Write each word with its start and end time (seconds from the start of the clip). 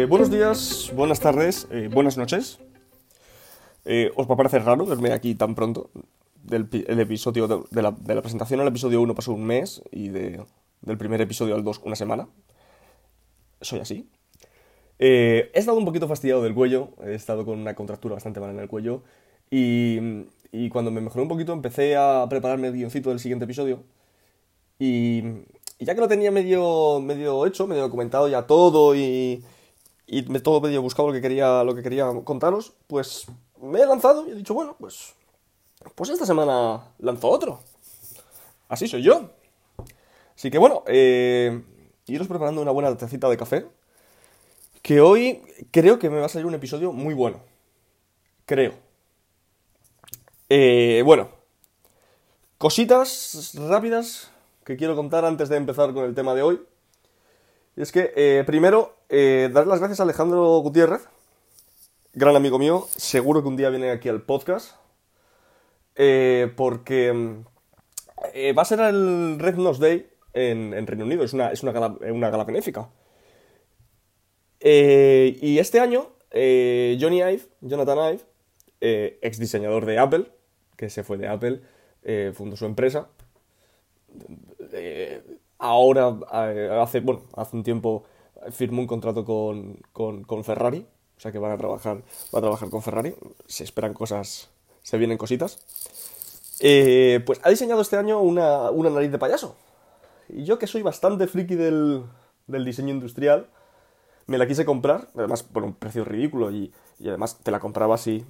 Eh, 0.00 0.06
buenos 0.06 0.30
días, 0.30 0.90
buenas 0.96 1.20
tardes, 1.20 1.68
eh, 1.70 1.90
buenas 1.92 2.16
noches. 2.16 2.58
Eh, 3.84 4.10
os 4.16 4.26
va 4.26 4.32
a 4.32 4.36
parecer 4.38 4.64
raro 4.64 4.86
verme 4.86 5.12
aquí 5.12 5.34
tan 5.34 5.54
pronto. 5.54 5.90
Del 6.42 6.68
el 6.88 7.00
episodio 7.00 7.46
de, 7.46 7.60
de 7.70 7.82
la, 7.82 7.90
de 7.90 8.14
la 8.14 8.22
presentación 8.22 8.60
al 8.60 8.68
episodio 8.68 9.02
1 9.02 9.14
pasó 9.14 9.34
un 9.34 9.44
mes 9.44 9.82
y 9.92 10.08
de- 10.08 10.42
del 10.80 10.96
primer 10.96 11.20
episodio 11.20 11.54
al 11.54 11.62
2 11.64 11.82
una 11.84 11.96
semana. 11.96 12.28
Soy 13.60 13.80
así. 13.80 14.08
Eh, 14.98 15.50
he 15.52 15.58
estado 15.58 15.76
un 15.76 15.84
poquito 15.84 16.08
fastidiado 16.08 16.42
del 16.42 16.54
cuello, 16.54 16.92
he 17.04 17.14
estado 17.14 17.44
con 17.44 17.58
una 17.58 17.74
contractura 17.74 18.14
bastante 18.14 18.40
mala 18.40 18.54
en 18.54 18.60
el 18.60 18.68
cuello 18.68 19.02
y, 19.50 19.98
y 20.50 20.70
cuando 20.70 20.90
me 20.90 21.02
mejoré 21.02 21.20
un 21.24 21.28
poquito 21.28 21.52
empecé 21.52 21.94
a 21.96 22.26
prepararme 22.30 22.68
el 22.68 22.72
guioncito 22.72 23.10
del 23.10 23.18
siguiente 23.20 23.44
episodio 23.44 23.82
y, 24.78 25.18
y 25.78 25.84
ya 25.84 25.94
que 25.94 26.00
lo 26.00 26.08
tenía 26.08 26.30
medio, 26.30 27.00
medio 27.00 27.44
hecho, 27.44 27.66
medio 27.66 27.82
documentado 27.82 28.28
ya 28.28 28.46
todo 28.46 28.94
y, 28.96 29.44
y 30.12 30.22
me- 30.22 30.40
todo 30.40 30.60
medio 30.60 30.82
buscado 30.82 31.08
lo 31.08 31.14
que 31.14 31.20
quería, 31.20 31.62
lo 31.62 31.72
que 31.74 31.84
quería 31.84 32.04
contaros, 32.24 32.72
pues 32.88 33.26
me 33.62 33.80
he 33.80 33.86
lanzado 33.86 34.26
y 34.26 34.32
he 34.32 34.34
dicho, 34.34 34.54
bueno, 34.54 34.76
pues, 34.78 35.14
pues 35.94 36.10
esta 36.10 36.26
semana 36.26 36.82
lanzo 36.98 37.28
otro. 37.28 37.60
Así 38.68 38.88
soy 38.88 39.02
yo. 39.02 39.30
Así 40.36 40.50
que 40.50 40.58
bueno, 40.58 40.82
eh, 40.88 41.62
iros 42.06 42.26
preparando 42.26 42.60
una 42.60 42.72
buena 42.72 42.96
tacita 42.96 43.28
de 43.28 43.36
café, 43.36 43.66
que 44.82 45.00
hoy 45.00 45.42
creo 45.70 46.00
que 46.00 46.10
me 46.10 46.18
va 46.18 46.26
a 46.26 46.28
salir 46.28 46.46
un 46.46 46.54
episodio 46.54 46.92
muy 46.92 47.14
bueno. 47.14 47.40
Creo. 48.46 48.74
Eh, 50.48 51.02
bueno, 51.04 51.28
cositas 52.58 53.52
rápidas 53.54 54.30
que 54.64 54.76
quiero 54.76 54.96
contar 54.96 55.24
antes 55.24 55.48
de 55.48 55.56
empezar 55.56 55.94
con 55.94 56.04
el 56.04 56.14
tema 56.16 56.34
de 56.34 56.42
hoy. 56.42 56.60
Y 57.76 57.82
es 57.82 57.92
que, 57.92 58.12
eh, 58.16 58.42
primero, 58.46 58.96
eh, 59.08 59.48
dar 59.52 59.66
las 59.66 59.78
gracias 59.78 60.00
a 60.00 60.02
Alejandro 60.02 60.58
Gutiérrez, 60.58 61.08
gran 62.12 62.34
amigo 62.34 62.58
mío, 62.58 62.86
seguro 62.96 63.42
que 63.42 63.48
un 63.48 63.56
día 63.56 63.70
viene 63.70 63.90
aquí 63.90 64.08
al 64.08 64.22
podcast, 64.22 64.76
eh, 65.94 66.52
porque 66.56 67.12
mm, 67.12 67.44
va 68.56 68.62
a 68.62 68.64
ser 68.64 68.80
el 68.80 69.38
Red 69.38 69.56
Nose 69.56 69.80
Day 69.80 70.10
en, 70.32 70.74
en 70.74 70.86
Reino 70.86 71.04
Unido, 71.04 71.22
es 71.22 71.32
una, 71.32 71.52
es 71.52 71.62
una, 71.62 71.72
gala, 71.72 71.96
una 72.12 72.30
gala 72.30 72.44
benéfica. 72.44 72.88
Y 74.62 75.58
este 75.58 75.80
año, 75.80 76.10
Johnny 76.30 77.18
Ive, 77.18 77.42
Jonathan 77.60 78.14
Ive, 78.14 79.16
ex 79.22 79.38
diseñador 79.38 79.86
de 79.86 79.98
Apple, 79.98 80.26
que 80.76 80.90
se 80.90 81.02
fue 81.02 81.16
de 81.16 81.28
Apple, 81.28 81.62
fundó 82.34 82.56
su 82.56 82.66
empresa. 82.66 83.08
Ahora, 85.60 86.16
eh, 86.32 86.70
hace, 86.82 87.00
bueno, 87.00 87.22
hace 87.36 87.56
un 87.56 87.62
tiempo 87.62 88.04
firmó 88.50 88.80
un 88.80 88.86
contrato 88.88 89.24
con, 89.24 89.76
con- 89.92 90.44
Ferrari, 90.44 90.86
o 91.16 91.20
sea 91.20 91.30
que 91.30 91.38
van 91.38 91.52
a 91.52 91.58
trabajar, 91.58 91.98
va 92.34 92.38
a 92.38 92.42
trabajar 92.42 92.70
con 92.70 92.82
Ferrari. 92.82 93.14
Se 93.46 93.64
esperan 93.64 93.92
cosas, 93.94 94.48
se 94.82 94.96
vienen 94.98 95.18
cositas. 95.18 95.58
Eh, 96.60 97.20
pues 97.26 97.40
ha 97.42 97.50
diseñado 97.50 97.82
este 97.82 97.96
año 97.96 98.20
una, 98.20 98.70
una 98.70 98.90
nariz 98.90 99.10
de 99.12 99.18
payaso. 99.18 99.56
Y 100.28 100.44
yo 100.44 100.58
que 100.58 100.66
soy 100.66 100.82
bastante 100.82 101.26
friki 101.26 101.54
del, 101.56 102.04
del 102.46 102.64
diseño 102.64 102.90
industrial, 102.94 103.48
me 104.26 104.38
la 104.38 104.46
quise 104.46 104.64
comprar, 104.64 105.08
además 105.16 105.42
por 105.42 105.64
un 105.64 105.74
precio 105.74 106.04
ridículo 106.04 106.50
y, 106.50 106.72
y 106.98 107.08
además 107.08 107.38
te 107.42 107.50
la 107.50 107.58
comprabas 107.60 108.06
y, 108.06 108.24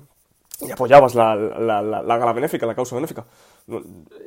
y 0.62 0.70
apoyabas 0.70 1.14
la, 1.14 1.36
la, 1.36 1.83
la, 1.83 2.03
la 2.03 2.19
gala 2.19 2.33
benéfica, 2.33 2.67
la 2.67 2.75
causa 2.75 2.95
benéfica. 2.97 3.25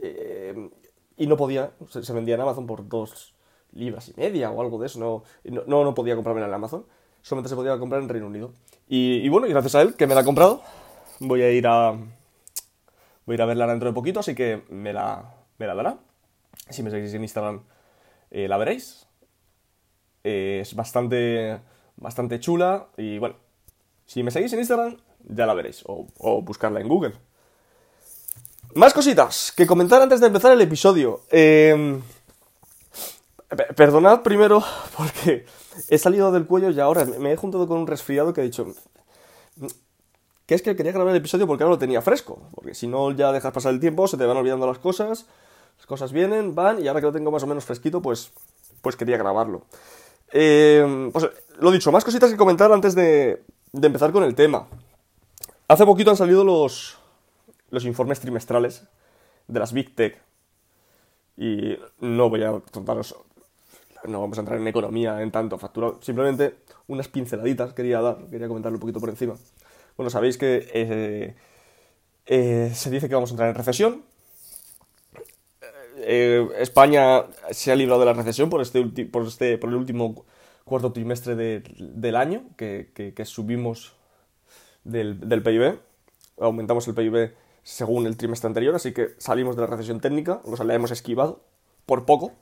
Eh, 0.01 0.69
y 1.17 1.27
no 1.27 1.37
podía, 1.37 1.71
se, 1.89 2.13
vendía 2.13 2.35
en 2.35 2.41
Amazon 2.41 2.65
por 2.65 2.87
dos 2.87 3.33
libras 3.71 4.09
y 4.09 4.13
media 4.19 4.51
o 4.51 4.61
algo 4.61 4.79
de 4.79 4.87
eso, 4.87 4.99
no, 4.99 5.23
no, 5.67 5.83
no, 5.83 5.93
podía 5.93 6.15
comprarme 6.15 6.43
en 6.43 6.53
Amazon, 6.53 6.85
solamente 7.21 7.49
se 7.49 7.55
podía 7.55 7.77
comprar 7.77 8.01
en 8.01 8.09
Reino 8.09 8.27
Unido. 8.27 8.53
Y, 8.87 9.27
bueno, 9.29 9.47
y 9.47 9.49
gracias 9.49 9.75
a 9.75 9.81
él, 9.81 9.95
que 9.95 10.05
me 10.07 10.13
la 10.13 10.21
ha 10.21 10.23
comprado, 10.23 10.61
voy 11.19 11.41
a 11.41 11.51
ir 11.51 11.65
a, 11.67 11.91
voy 11.91 13.33
a 13.33 13.33
ir 13.33 13.41
a 13.41 13.45
verla 13.45 13.67
dentro 13.67 13.89
de 13.89 13.93
poquito, 13.93 14.19
así 14.19 14.35
que 14.35 14.63
me 14.69 14.93
la, 14.93 15.33
me 15.57 15.67
la 15.67 15.73
dará. 15.73 15.97
Si 16.69 16.83
me 16.83 16.91
seguís 16.91 17.13
en 17.13 17.23
Instagram, 17.23 17.63
eh, 18.29 18.47
la 18.47 18.57
veréis. 18.57 19.07
Es 20.23 20.75
bastante, 20.75 21.59
bastante 21.97 22.39
chula 22.39 22.87
y 22.97 23.17
bueno, 23.17 23.35
si 24.05 24.23
me 24.23 24.31
seguís 24.31 24.53
en 24.53 24.59
Instagram, 24.59 24.97
ya 25.23 25.45
la 25.45 25.53
veréis. 25.53 25.83
O 25.85 26.41
buscarla 26.41 26.79
en 26.79 26.87
Google. 26.87 27.13
Más 28.75 28.93
cositas 28.93 29.51
que 29.55 29.67
comentar 29.67 30.01
antes 30.01 30.19
de 30.19 30.27
empezar 30.27 30.51
el 30.51 30.61
episodio. 30.61 31.21
Pe- 31.29 32.01
perdonad 33.75 34.21
primero 34.21 34.63
porque 34.97 35.45
he 35.89 35.97
salido 35.97 36.31
del 36.31 36.45
cuello 36.45 36.69
y 36.71 36.79
ahora 36.79 37.05
me 37.05 37.33
he 37.33 37.35
juntado 37.37 37.67
con 37.67 37.77
un 37.79 37.87
resfriado 37.87 38.33
que 38.33 38.41
he 38.41 38.45
dicho 38.45 38.67
que 40.45 40.55
es 40.55 40.61
que 40.61 40.75
quería 40.75 40.91
grabar 40.91 41.11
el 41.11 41.17
episodio 41.17 41.47
porque 41.47 41.63
ahora 41.63 41.75
lo 41.75 41.79
tenía 41.79 42.01
fresco. 42.01 42.39
Porque 42.53 42.73
si 42.73 42.87
no 42.87 43.11
ya 43.11 43.31
dejas 43.31 43.53
pasar 43.53 43.73
el 43.73 43.79
tiempo, 43.79 44.07
se 44.07 44.17
te 44.17 44.25
van 44.25 44.37
olvidando 44.37 44.67
las 44.67 44.79
cosas, 44.79 45.25
las 45.77 45.85
cosas 45.85 46.11
vienen, 46.11 46.53
van, 46.55 46.83
y 46.83 46.87
ahora 46.87 46.99
que 46.99 47.05
lo 47.07 47.13
tengo 47.13 47.31
más 47.31 47.43
o 47.43 47.47
menos 47.47 47.63
fresquito, 47.65 48.01
pues, 48.01 48.31
pues 48.81 48.95
quería 48.95 49.17
grabarlo. 49.17 49.61
Eh, 50.31 51.09
pues 51.13 51.29
lo 51.59 51.71
dicho, 51.71 51.91
más 51.91 52.03
cositas 52.03 52.29
que 52.31 52.37
comentar 52.37 52.71
antes 52.73 52.93
de, 52.95 53.41
de 53.71 53.87
empezar 53.87 54.11
con 54.11 54.23
el 54.23 54.35
tema. 54.35 54.67
Hace 55.69 55.85
poquito 55.85 56.09
han 56.11 56.17
salido 56.17 56.43
los, 56.43 56.97
los 57.73 57.85
informes 57.85 58.19
trimestrales 58.19 58.87
de 59.47 59.59
las 59.59 59.73
Big 59.73 59.95
Tech. 59.95 60.21
Y 61.35 61.75
no 61.99 62.29
voy 62.29 62.43
a 62.43 62.51
contaros, 62.71 63.15
no 64.05 64.21
vamos 64.21 64.37
a 64.37 64.41
entrar 64.41 64.59
en 64.59 64.67
economía, 64.67 65.21
en 65.21 65.31
tanto 65.31 65.57
factura, 65.57 65.93
simplemente 66.01 66.55
unas 66.87 67.07
pinceladitas 67.07 67.73
quería 67.73 67.99
dar, 67.99 68.29
quería 68.29 68.47
comentarlo 68.47 68.75
un 68.77 68.81
poquito 68.81 68.99
por 68.99 69.09
encima. 69.09 69.35
Bueno, 69.97 70.11
sabéis 70.11 70.37
que 70.37 70.69
eh, 70.73 71.35
eh, 72.27 72.71
se 72.75 72.91
dice 72.91 73.09
que 73.09 73.15
vamos 73.15 73.31
a 73.31 73.33
entrar 73.33 73.49
en 73.49 73.55
recesión. 73.55 74.03
Eh, 75.97 76.47
España 76.59 77.23
se 77.51 77.71
ha 77.71 77.75
librado 77.75 77.99
de 78.01 78.05
la 78.05 78.13
recesión 78.13 78.49
por, 78.51 78.61
este, 78.61 78.83
por, 79.05 79.25
este, 79.25 79.57
por 79.57 79.69
el 79.71 79.75
último 79.77 80.25
cuarto 80.63 80.91
trimestre 80.93 81.35
de- 81.35 81.63
del 81.79 82.15
año, 82.15 82.43
que, 82.55 82.91
subimos 83.25 83.95
del 84.83 85.17
PIB, 85.43 85.79
aumentamos 86.39 86.87
el 86.87 86.93
PIB 86.93 87.33
según 87.63 88.05
el 88.05 88.17
trimestre 88.17 88.47
anterior, 88.47 88.75
así 88.75 88.93
que 88.93 89.15
salimos 89.17 89.55
de 89.55 89.61
la 89.61 89.67
recesión 89.67 89.99
técnica, 89.99 90.41
o 90.43 90.55
sea, 90.55 90.65
la 90.65 90.73
hemos 90.75 90.91
esquivado 90.91 91.41
por 91.85 92.05
poco, 92.05 92.33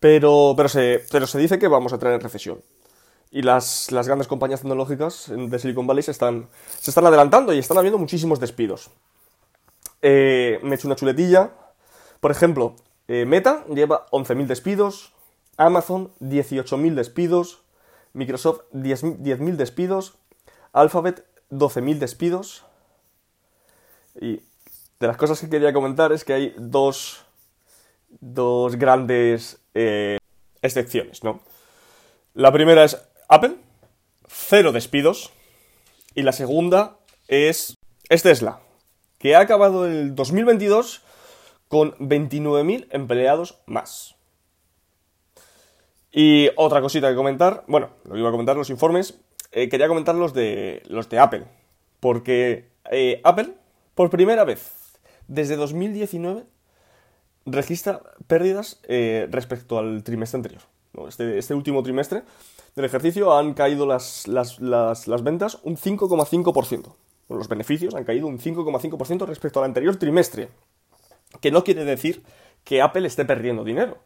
pero, 0.00 0.54
pero, 0.56 0.68
se, 0.68 1.02
pero 1.10 1.26
se 1.26 1.38
dice 1.38 1.58
que 1.58 1.68
vamos 1.68 1.92
a 1.92 1.96
en 1.96 2.20
recesión. 2.20 2.60
Y 3.30 3.42
las, 3.42 3.90
las 3.90 4.06
grandes 4.06 4.28
compañías 4.28 4.60
tecnológicas 4.60 5.32
de 5.34 5.58
Silicon 5.58 5.86
Valley 5.86 6.02
se 6.02 6.10
están, 6.10 6.48
se 6.78 6.90
están 6.90 7.06
adelantando 7.06 7.52
y 7.52 7.58
están 7.58 7.78
habiendo 7.78 7.98
muchísimos 7.98 8.38
despidos. 8.38 8.90
Eh, 10.02 10.60
me 10.62 10.72
he 10.72 10.74
hecho 10.74 10.86
una 10.86 10.94
chuletilla. 10.94 11.52
Por 12.20 12.30
ejemplo, 12.30 12.76
eh, 13.08 13.24
Meta 13.24 13.64
lleva 13.66 14.06
11.000 14.10 14.46
despidos, 14.46 15.12
Amazon 15.56 16.12
18.000 16.20 16.94
despidos, 16.94 17.62
Microsoft 18.12 18.60
10.000 18.72 19.18
10.000 19.18 19.56
despidos, 19.56 20.18
Alphabet 20.72 21.26
12.000 21.50 21.98
despidos. 21.98 22.64
Y 24.20 24.40
de 25.00 25.06
las 25.06 25.16
cosas 25.16 25.40
que 25.40 25.48
quería 25.48 25.72
comentar 25.72 26.12
es 26.12 26.24
que 26.24 26.32
hay 26.32 26.54
dos, 26.56 27.24
dos 28.20 28.76
grandes 28.76 29.58
eh, 29.74 30.18
excepciones, 30.62 31.24
¿no? 31.24 31.40
La 32.34 32.52
primera 32.52 32.84
es 32.84 33.00
Apple, 33.28 33.56
cero 34.26 34.72
despidos. 34.72 35.32
Y 36.14 36.22
la 36.22 36.32
segunda 36.32 36.96
es, 37.26 37.76
es 38.08 38.22
Tesla, 38.22 38.60
que 39.18 39.34
ha 39.34 39.40
acabado 39.40 39.86
el 39.86 40.14
2022 40.14 41.02
con 41.68 41.92
29.000 41.98 42.86
empleados 42.90 43.58
más. 43.66 44.14
Y 46.12 46.50
otra 46.54 46.80
cosita 46.80 47.10
que 47.10 47.16
comentar, 47.16 47.64
bueno, 47.66 47.90
lo 48.04 48.16
iba 48.16 48.28
a 48.28 48.32
comentar 48.32 48.56
los 48.56 48.70
informes, 48.70 49.18
eh, 49.50 49.68
quería 49.68 49.88
comentar 49.88 50.14
los 50.14 50.32
de, 50.32 50.82
los 50.86 51.08
de 51.08 51.18
Apple, 51.18 51.44
porque 51.98 52.68
eh, 52.92 53.20
Apple, 53.24 53.54
por 53.94 54.10
primera 54.10 54.44
vez 54.44 54.72
desde 55.28 55.56
2019, 55.56 56.44
registra 57.46 58.02
pérdidas 58.26 58.80
eh, 58.84 59.28
respecto 59.30 59.78
al 59.78 60.02
trimestre 60.02 60.38
anterior. 60.38 60.62
¿no? 60.92 61.08
Este, 61.08 61.38
este 61.38 61.54
último 61.54 61.82
trimestre 61.82 62.22
del 62.74 62.84
ejercicio 62.84 63.36
han 63.36 63.54
caído 63.54 63.86
las, 63.86 64.26
las, 64.26 64.60
las, 64.60 65.06
las 65.06 65.22
ventas 65.22 65.58
un 65.62 65.76
5,5%. 65.76 66.94
Bueno, 67.28 67.38
Los 67.38 67.48
beneficios 67.48 67.94
han 67.94 68.04
caído 68.04 68.26
un 68.26 68.38
5,5% 68.38 69.26
respecto 69.26 69.60
al 69.60 69.66
anterior 69.66 69.96
trimestre. 69.96 70.48
Que 71.40 71.50
no 71.50 71.64
quiere 71.64 71.84
decir 71.84 72.22
que 72.64 72.82
Apple 72.82 73.06
esté 73.06 73.24
perdiendo 73.24 73.64
dinero, 73.64 73.98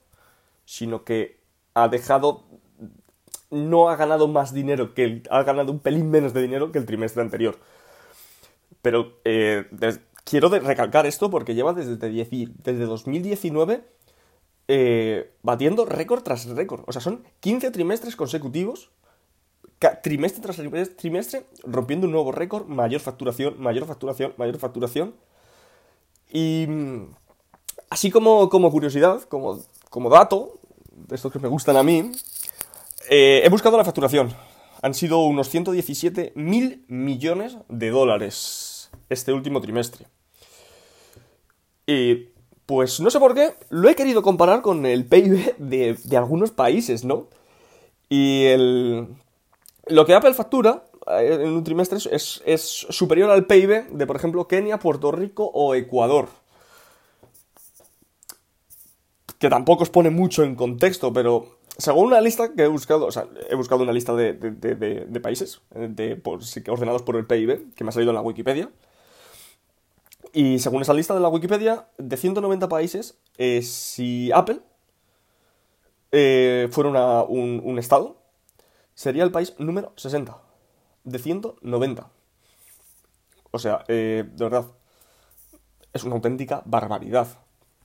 sino 0.64 1.04
que 1.04 1.40
ha 1.74 1.88
dejado. 1.88 2.44
No 3.50 3.88
ha 3.88 3.96
ganado 3.96 4.28
más 4.28 4.52
dinero 4.52 4.92
que 4.92 5.04
el, 5.04 5.22
ha 5.30 5.42
ganado 5.42 5.72
un 5.72 5.78
pelín 5.78 6.10
menos 6.10 6.34
de 6.34 6.42
dinero 6.42 6.70
que 6.70 6.78
el 6.78 6.84
trimestre 6.84 7.22
anterior. 7.22 7.58
Pero 8.82 9.18
eh, 9.24 9.66
quiero 10.24 10.48
recalcar 10.48 11.06
esto 11.06 11.30
porque 11.30 11.54
lleva 11.54 11.72
desde, 11.72 11.96
desde 11.96 12.84
2019 12.84 13.84
eh, 14.68 15.32
batiendo 15.42 15.84
récord 15.86 16.22
tras 16.22 16.46
récord. 16.46 16.84
O 16.86 16.92
sea, 16.92 17.00
son 17.00 17.24
15 17.40 17.70
trimestres 17.70 18.16
consecutivos 18.16 18.90
trimestre 20.02 20.42
tras 20.42 20.56
trimestre, 20.96 21.46
rompiendo 21.62 22.06
un 22.06 22.12
nuevo 22.12 22.32
récord, 22.32 22.66
mayor 22.66 23.00
facturación, 23.00 23.60
mayor 23.60 23.86
facturación, 23.86 24.34
mayor 24.36 24.58
facturación. 24.58 25.14
Y 26.30 26.66
mm, 26.68 27.14
así 27.90 28.10
como, 28.10 28.48
como 28.48 28.70
curiosidad, 28.70 29.22
como, 29.22 29.60
como 29.90 30.10
dato, 30.10 30.58
de 30.90 31.14
estos 31.14 31.32
que 31.32 31.38
me 31.38 31.48
gustan 31.48 31.76
a 31.76 31.82
mí, 31.82 32.10
eh, 33.08 33.42
he 33.44 33.48
buscado 33.48 33.76
la 33.76 33.84
facturación. 33.84 34.34
Han 34.82 34.94
sido 34.94 35.20
unos 35.20 35.48
117 35.48 36.32
mil 36.34 36.84
millones 36.88 37.56
de 37.68 37.90
dólares 37.90 38.67
este 39.08 39.32
último 39.32 39.60
trimestre. 39.60 40.06
Y 41.86 42.28
pues 42.66 43.00
no 43.00 43.10
sé 43.10 43.18
por 43.18 43.34
qué, 43.34 43.54
lo 43.70 43.88
he 43.88 43.94
querido 43.94 44.22
comparar 44.22 44.60
con 44.60 44.84
el 44.84 45.06
PIB 45.06 45.56
de, 45.58 45.98
de 46.04 46.16
algunos 46.16 46.50
países, 46.50 47.04
¿no? 47.04 47.28
Y 48.08 48.44
el, 48.44 49.08
lo 49.86 50.06
que 50.06 50.14
Apple 50.14 50.34
factura 50.34 50.84
eh, 51.18 51.38
en 51.40 51.50
un 51.50 51.64
trimestre 51.64 51.98
es, 52.10 52.42
es, 52.44 52.62
superior 52.62 53.30
al 53.30 53.46
PIB 53.46 53.88
de, 53.90 54.06
por 54.06 54.16
ejemplo, 54.16 54.46
Kenia, 54.46 54.78
Puerto 54.78 55.12
Rico 55.12 55.50
o 55.52 55.74
Ecuador. 55.74 56.28
Que 59.38 59.48
tampoco 59.48 59.84
os 59.84 59.90
pone 59.90 60.10
mucho 60.10 60.42
en 60.42 60.56
contexto, 60.56 61.12
pero 61.12 61.57
según 61.78 62.08
una 62.08 62.20
lista 62.20 62.52
que 62.54 62.64
he 62.64 62.68
buscado, 62.68 63.06
o 63.06 63.12
sea, 63.12 63.28
he 63.48 63.54
buscado 63.54 63.82
una 63.82 63.92
lista 63.92 64.14
de, 64.14 64.34
países 65.22 65.60
ordenados 65.70 67.02
por 67.02 67.16
el 67.16 67.26
PIB, 67.26 67.72
que 67.74 67.84
me 67.84 67.90
ha 67.90 67.92
salido 67.92 68.10
en 68.10 68.16
la 68.16 68.22
Wikipedia. 68.22 68.70
Y 70.32 70.58
según 70.58 70.82
esa 70.82 70.92
lista 70.92 71.14
de 71.14 71.20
la 71.20 71.28
Wikipedia, 71.28 71.88
de 71.96 72.16
190 72.16 72.68
países, 72.68 73.18
eh, 73.38 73.62
si 73.62 74.30
Apple 74.32 74.60
eh, 76.10 76.68
fuera 76.70 77.22
un, 77.22 77.62
un 77.64 77.78
estado, 77.78 78.16
sería 78.94 79.22
el 79.22 79.30
país 79.30 79.54
número 79.58 79.92
60, 79.96 80.36
de 81.04 81.18
190. 81.18 82.10
O 83.52 83.58
sea, 83.58 83.84
eh, 83.86 84.24
de 84.28 84.44
verdad, 84.44 84.66
es 85.92 86.02
una 86.02 86.16
auténtica 86.16 86.62
barbaridad 86.64 87.28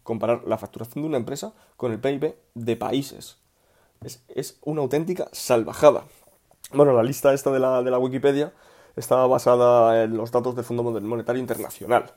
comparar 0.01 0.44
la 0.46 0.57
facturación 0.57 1.04
de 1.04 1.10
una 1.10 1.18
empresa 1.18 1.54
con 1.78 1.92
el 1.92 2.00
PIB 2.00 2.36
de 2.56 2.75
países. 2.75 3.43
Es, 4.06 4.58
una 4.64 4.82
auténtica 4.82 5.30
salvajada. 5.32 6.06
Bueno, 6.74 6.94
la 6.94 7.04
lista 7.04 7.34
esta 7.34 7.52
de 7.52 7.60
la, 7.60 7.82
de 7.84 7.92
la 7.92 8.00
Wikipedia 8.00 8.54
estaba 8.96 9.28
basada 9.28 10.04
en 10.04 10.18
los 10.18 10.32
datos 10.32 10.56
del 10.56 10.66
Fondo 10.66 10.84
Monetario 10.84 11.40
Internacional. 11.40 12.12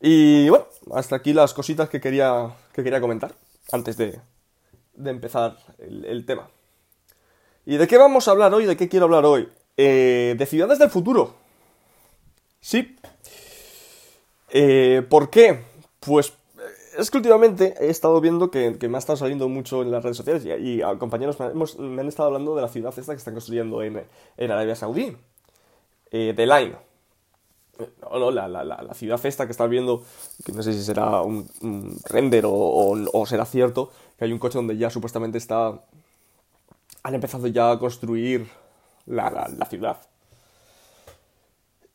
Y 0.00 0.48
bueno, 0.48 0.66
hasta 0.94 1.16
aquí 1.16 1.32
las 1.32 1.52
cositas 1.52 1.88
que 1.88 2.00
quería, 2.00 2.54
que 2.72 2.82
quería 2.82 3.00
comentar 3.00 3.34
antes 3.70 3.96
de, 3.96 4.18
de 4.94 5.10
empezar 5.10 5.58
el, 5.78 6.24
tema. 6.24 6.48
¿Y 7.66 7.76
de 7.76 7.86
qué 7.86 7.98
vamos 7.98 8.26
a 8.26 8.30
hablar 8.30 8.54
hoy? 8.54 8.64
¿De 8.64 8.76
qué 8.76 8.88
quiero 8.88 9.04
hablar 9.04 9.24
hoy? 9.26 9.48
Eh, 9.76 10.34
de 10.38 10.46
ciudades 10.46 10.78
del 10.78 10.90
futuro. 10.90 11.34
Sí. 12.60 12.96
Eh, 14.50 15.06
¿Por 15.08 15.30
qué? 15.30 15.64
Pues 16.00 16.32
es 16.96 17.10
que 17.10 17.18
últimamente 17.18 17.74
he 17.80 17.90
estado 17.90 18.20
viendo 18.20 18.50
que, 18.50 18.76
me 18.88 18.96
ha 18.96 18.98
estado 18.98 19.16
saliendo 19.16 19.48
mucho 19.48 19.82
en 19.82 19.90
las 19.90 20.02
redes 20.02 20.16
sociales 20.16 20.44
y, 20.44 20.80
compañeros 20.98 21.38
me, 21.38 22.00
han 22.00 22.08
estado 22.08 22.28
hablando 22.28 22.54
de 22.54 22.62
la 22.62 22.68
ciudad 22.68 22.96
esta 22.96 23.12
que 23.12 23.18
están 23.18 23.34
construyendo 23.34 23.82
en, 23.82 24.04
Arabia 24.38 24.74
Saudí, 24.74 25.16
eh, 26.10 26.34
de 26.36 26.46
Line. 26.46 26.76
No, 28.02 28.18
no, 28.18 28.30
la, 28.30 28.48
la, 28.48 28.94
ciudad 28.94 29.24
esta 29.24 29.46
que 29.46 29.52
estás 29.52 29.70
viendo, 29.70 30.02
que 30.44 30.52
no 30.52 30.62
sé 30.62 30.72
si 30.74 30.82
será 30.82 31.22
un, 31.22 31.48
render 32.04 32.44
o, 32.46 33.24
será 33.26 33.46
cierto, 33.46 33.90
que 34.18 34.26
hay 34.26 34.32
un 34.32 34.38
coche 34.38 34.58
donde 34.58 34.76
ya 34.76 34.90
supuestamente 34.90 35.38
está... 35.38 35.80
Han 37.02 37.14
empezado 37.14 37.46
ya 37.46 37.70
a 37.70 37.78
construir 37.78 38.46
la, 39.06 39.48
ciudad. 39.70 39.96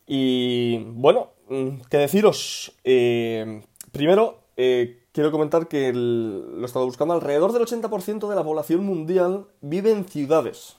Y 0.08 0.78
bueno, 0.78 1.30
mm, 1.48 1.82
¿qué 1.88 1.98
deciros? 1.98 2.72
Eh, 2.82 3.62
primero, 3.92 4.45
eh, 4.56 5.02
quiero 5.12 5.30
comentar 5.30 5.68
que 5.68 5.92
lo 5.92 6.62
he 6.62 6.64
estado 6.64 6.86
buscando, 6.86 7.14
alrededor 7.14 7.52
del 7.52 7.62
80% 7.62 8.28
de 8.28 8.34
la 8.34 8.44
población 8.44 8.84
mundial 8.84 9.46
vive 9.60 9.90
en 9.90 10.08
ciudades. 10.08 10.76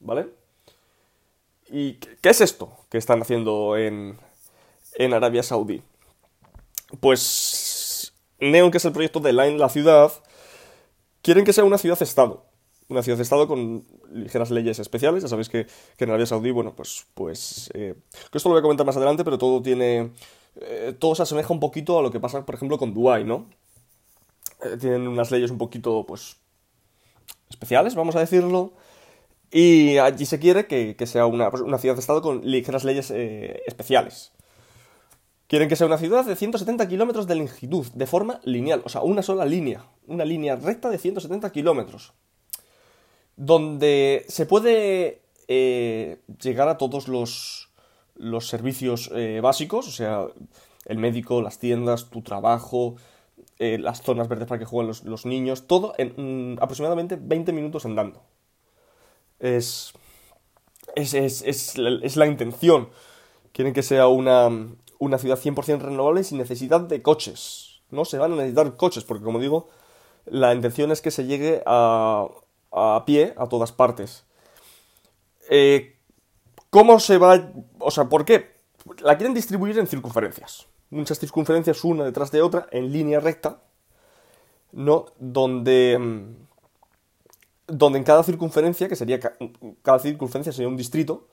¿Vale? 0.00 0.28
¿Y 1.70 1.94
qué 1.94 2.30
es 2.30 2.40
esto 2.40 2.72
que 2.88 2.98
están 2.98 3.20
haciendo 3.20 3.76
en, 3.76 4.18
en 4.94 5.12
Arabia 5.12 5.42
Saudí? 5.42 5.82
Pues 7.00 8.12
Neon, 8.40 8.70
que 8.70 8.78
es 8.78 8.84
el 8.84 8.92
proyecto 8.92 9.20
de 9.20 9.32
Line, 9.32 9.58
la 9.58 9.68
ciudad, 9.68 10.12
quieren 11.22 11.44
que 11.44 11.52
sea 11.52 11.64
una 11.64 11.78
ciudad-estado. 11.78 12.44
Una 12.88 13.02
ciudad-estado 13.02 13.46
con 13.46 13.84
ligeras 14.10 14.50
leyes 14.50 14.78
especiales. 14.78 15.22
Ya 15.22 15.28
sabéis 15.28 15.50
que, 15.50 15.66
en 15.98 16.08
Arabia 16.08 16.26
Saudí, 16.26 16.50
bueno, 16.50 16.74
pues, 16.74 17.06
pues 17.14 17.70
eh, 17.74 17.94
esto 18.32 18.48
lo 18.48 18.54
voy 18.54 18.60
a 18.60 18.62
comentar 18.62 18.86
más 18.86 18.96
adelante, 18.96 19.24
pero 19.24 19.36
todo 19.36 19.60
tiene, 19.60 20.10
eh, 20.60 20.94
todo 20.98 21.14
se 21.14 21.22
asemeja 21.22 21.52
un 21.52 21.60
poquito 21.60 21.98
a 21.98 22.02
lo 22.02 22.10
que 22.10 22.20
pasa, 22.20 22.44
por 22.44 22.54
ejemplo, 22.54 22.78
con 22.78 22.94
Dubái, 22.94 23.24
¿no? 23.24 23.46
Eh, 24.64 24.76
tienen 24.78 25.06
unas 25.06 25.30
leyes 25.30 25.50
un 25.50 25.58
poquito, 25.58 26.04
pues, 26.06 26.36
especiales, 27.50 27.94
vamos 27.94 28.16
a 28.16 28.20
decirlo. 28.20 28.72
Y 29.50 29.98
allí 29.98 30.26
se 30.26 30.38
quiere 30.38 30.66
que, 30.66 30.94
sea 31.06 31.26
una, 31.26 31.50
pues, 31.50 31.62
una 31.62 31.78
ciudad-estado 31.78 32.20
con 32.20 32.42
ligeras 32.44 32.84
leyes 32.84 33.10
especiales. 33.10 34.32
Quieren 35.48 35.70
que 35.70 35.76
sea 35.76 35.86
una 35.86 35.96
ciudad 35.96 36.26
de 36.26 36.36
170 36.36 36.86
kilómetros 36.88 37.26
de 37.26 37.34
longitud, 37.34 37.86
de 37.94 38.06
forma 38.06 38.38
lineal, 38.44 38.82
o 38.84 38.90
sea, 38.90 39.00
una 39.00 39.22
sola 39.22 39.46
línea, 39.46 39.86
una 40.06 40.26
línea 40.26 40.56
recta 40.56 40.90
de 40.90 40.98
170 40.98 41.50
kilómetros, 41.52 42.12
donde 43.34 44.26
se 44.28 44.44
puede 44.44 45.22
eh, 45.48 46.20
llegar 46.42 46.68
a 46.68 46.76
todos 46.76 47.08
los, 47.08 47.67
los 48.18 48.48
servicios 48.48 49.10
eh, 49.14 49.40
básicos, 49.42 49.88
o 49.88 49.90
sea, 49.90 50.26
el 50.84 50.98
médico, 50.98 51.42
las 51.42 51.58
tiendas, 51.58 52.10
tu 52.10 52.22
trabajo, 52.22 52.96
eh, 53.58 53.78
las 53.78 54.02
zonas 54.02 54.28
verdes 54.28 54.48
para 54.48 54.58
que 54.58 54.64
jueguen 54.64 54.94
los, 55.04 55.26
niños, 55.26 55.66
todo 55.66 55.94
en 55.98 56.54
mm, 56.54 56.58
aproximadamente 56.62 57.18
20 57.20 57.52
minutos 57.52 57.84
andando. 57.86 58.22
Es, 59.38 59.92
es, 60.96 61.14
es, 61.14 61.42
es 61.42 62.16
la 62.16 62.26
intención. 62.26 62.88
Quieren 63.52 63.74
que 63.74 63.82
sea 63.82 64.08
una, 64.08 64.48
una 64.98 65.18
ciudad 65.18 65.38
100% 65.38 65.80
renovable 65.80 66.24
sin 66.24 66.38
necesidad 66.38 66.80
de 66.80 67.02
coches. 67.02 67.80
No 67.90 68.04
se 68.04 68.18
van 68.18 68.32
a 68.32 68.36
necesitar 68.36 68.76
coches, 68.76 69.04
porque 69.04 69.24
como 69.24 69.38
digo, 69.38 69.68
la 70.26 70.54
intención 70.54 70.90
es 70.90 71.00
que 71.00 71.10
se 71.10 71.24
llegue 71.24 71.62
a, 71.66 72.28
a 72.72 73.04
pie 73.06 73.34
a 73.36 73.46
todas 73.48 73.72
partes. 73.72 74.24
Eh, 75.50 75.97
¿Cómo 76.70 77.00
se 77.00 77.18
va? 77.18 77.50
O 77.78 77.90
sea, 77.90 78.08
¿por 78.08 78.24
qué? 78.24 78.56
La 79.00 79.16
quieren 79.16 79.34
distribuir 79.34 79.78
en 79.78 79.86
circunferencias. 79.86 80.66
Muchas 80.90 81.18
circunferencias 81.18 81.84
una 81.84 82.04
detrás 82.04 82.30
de 82.30 82.42
otra, 82.42 82.66
en 82.70 82.92
línea 82.92 83.20
recta, 83.20 83.62
¿no? 84.72 85.06
Donde, 85.18 85.98
mm, 85.98 86.46
donde 87.66 87.98
en 87.98 88.04
cada 88.04 88.22
circunferencia, 88.22 88.88
que 88.88 88.96
sería 88.96 89.18
cada 89.82 89.98
circunferencia 89.98 90.52
sería 90.52 90.68
un 90.68 90.76
distrito, 90.76 91.28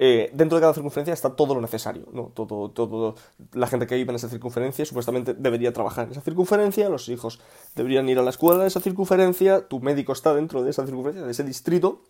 eh, 0.00 0.30
dentro 0.32 0.56
de 0.56 0.62
cada 0.62 0.74
circunferencia 0.74 1.12
está 1.12 1.34
todo 1.34 1.56
lo 1.56 1.60
necesario, 1.60 2.06
¿no? 2.12 2.30
Todo, 2.34 2.70
todo, 2.70 3.16
la 3.52 3.66
gente 3.66 3.88
que 3.88 3.96
vive 3.96 4.10
en 4.10 4.16
esa 4.16 4.28
circunferencia 4.28 4.84
supuestamente 4.84 5.34
debería 5.34 5.72
trabajar 5.72 6.04
en 6.06 6.12
esa 6.12 6.20
circunferencia, 6.20 6.88
los 6.88 7.08
hijos 7.08 7.40
deberían 7.74 8.08
ir 8.08 8.18
a 8.20 8.22
la 8.22 8.30
escuela 8.30 8.60
en 8.60 8.68
esa 8.68 8.80
circunferencia, 8.80 9.66
tu 9.66 9.80
médico 9.80 10.12
está 10.12 10.34
dentro 10.34 10.62
de 10.62 10.70
esa 10.70 10.84
circunferencia, 10.86 11.24
de 11.26 11.32
ese 11.32 11.42
distrito. 11.42 12.02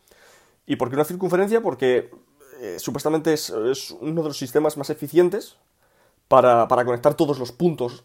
¿Y 0.66 0.76
por 0.76 0.90
qué 0.90 0.96
una 0.96 1.04
circunferencia? 1.04 1.62
Porque 1.62 2.10
eh, 2.60 2.78
supuestamente 2.78 3.32
es, 3.32 3.50
uno 3.50 4.22
de 4.22 4.28
los 4.28 4.38
sistemas 4.38 4.76
más 4.76 4.90
eficientes 4.90 5.56
para, 6.28 6.66
conectar 6.68 7.14
todos 7.14 7.38
los 7.38 7.52
puntos 7.52 8.04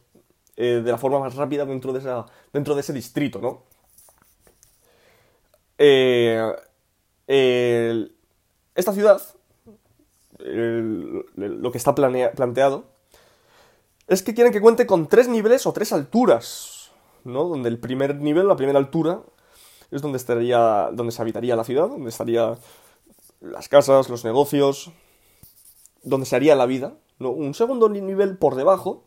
eh, 0.55 0.81
de 0.83 0.91
la 0.91 0.97
forma 0.97 1.19
más 1.19 1.35
rápida 1.35 1.65
dentro 1.65 1.93
de, 1.93 1.99
esa, 1.99 2.25
dentro 2.51 2.75
de 2.75 2.81
ese 2.81 2.93
distrito, 2.93 3.39
¿no? 3.39 3.63
esta 8.75 8.93
ciudad 8.93 9.21
lo 10.45 11.71
que 11.71 11.77
está 11.77 11.95
planteado, 11.95 12.85
es 14.07 14.23
que 14.23 14.33
quieren 14.33 14.51
que 14.51 14.61
cuente 14.61 14.85
con 14.85 15.07
tres 15.07 15.27
niveles 15.27 15.65
o 15.65 15.73
tres 15.73 15.93
alturas, 15.93 16.91
¿no? 17.23 17.45
Donde 17.45 17.69
el 17.69 17.79
primer 17.79 18.15
nivel, 18.15 18.47
la 18.47 18.55
primera 18.55 18.79
altura, 18.79 19.21
es 19.91 20.01
donde 20.01 20.17
estaría, 20.17 20.89
donde 20.91 21.11
se 21.11 21.21
habitaría 21.21 21.55
la 21.55 21.63
ciudad, 21.63 21.87
donde 21.87 22.09
estarían 22.09 22.57
las 23.43 23.69
casas, 23.69 24.09
los 24.09 24.23
negocios, 24.23 24.91
donde 26.01 26.25
se 26.25 26.35
haría 26.35 26.55
la 26.55 26.65
vida. 26.65 26.95
Un 27.19 27.53
segundo 27.53 27.89
nivel 27.89 28.37
por 28.37 28.55
debajo, 28.55 29.03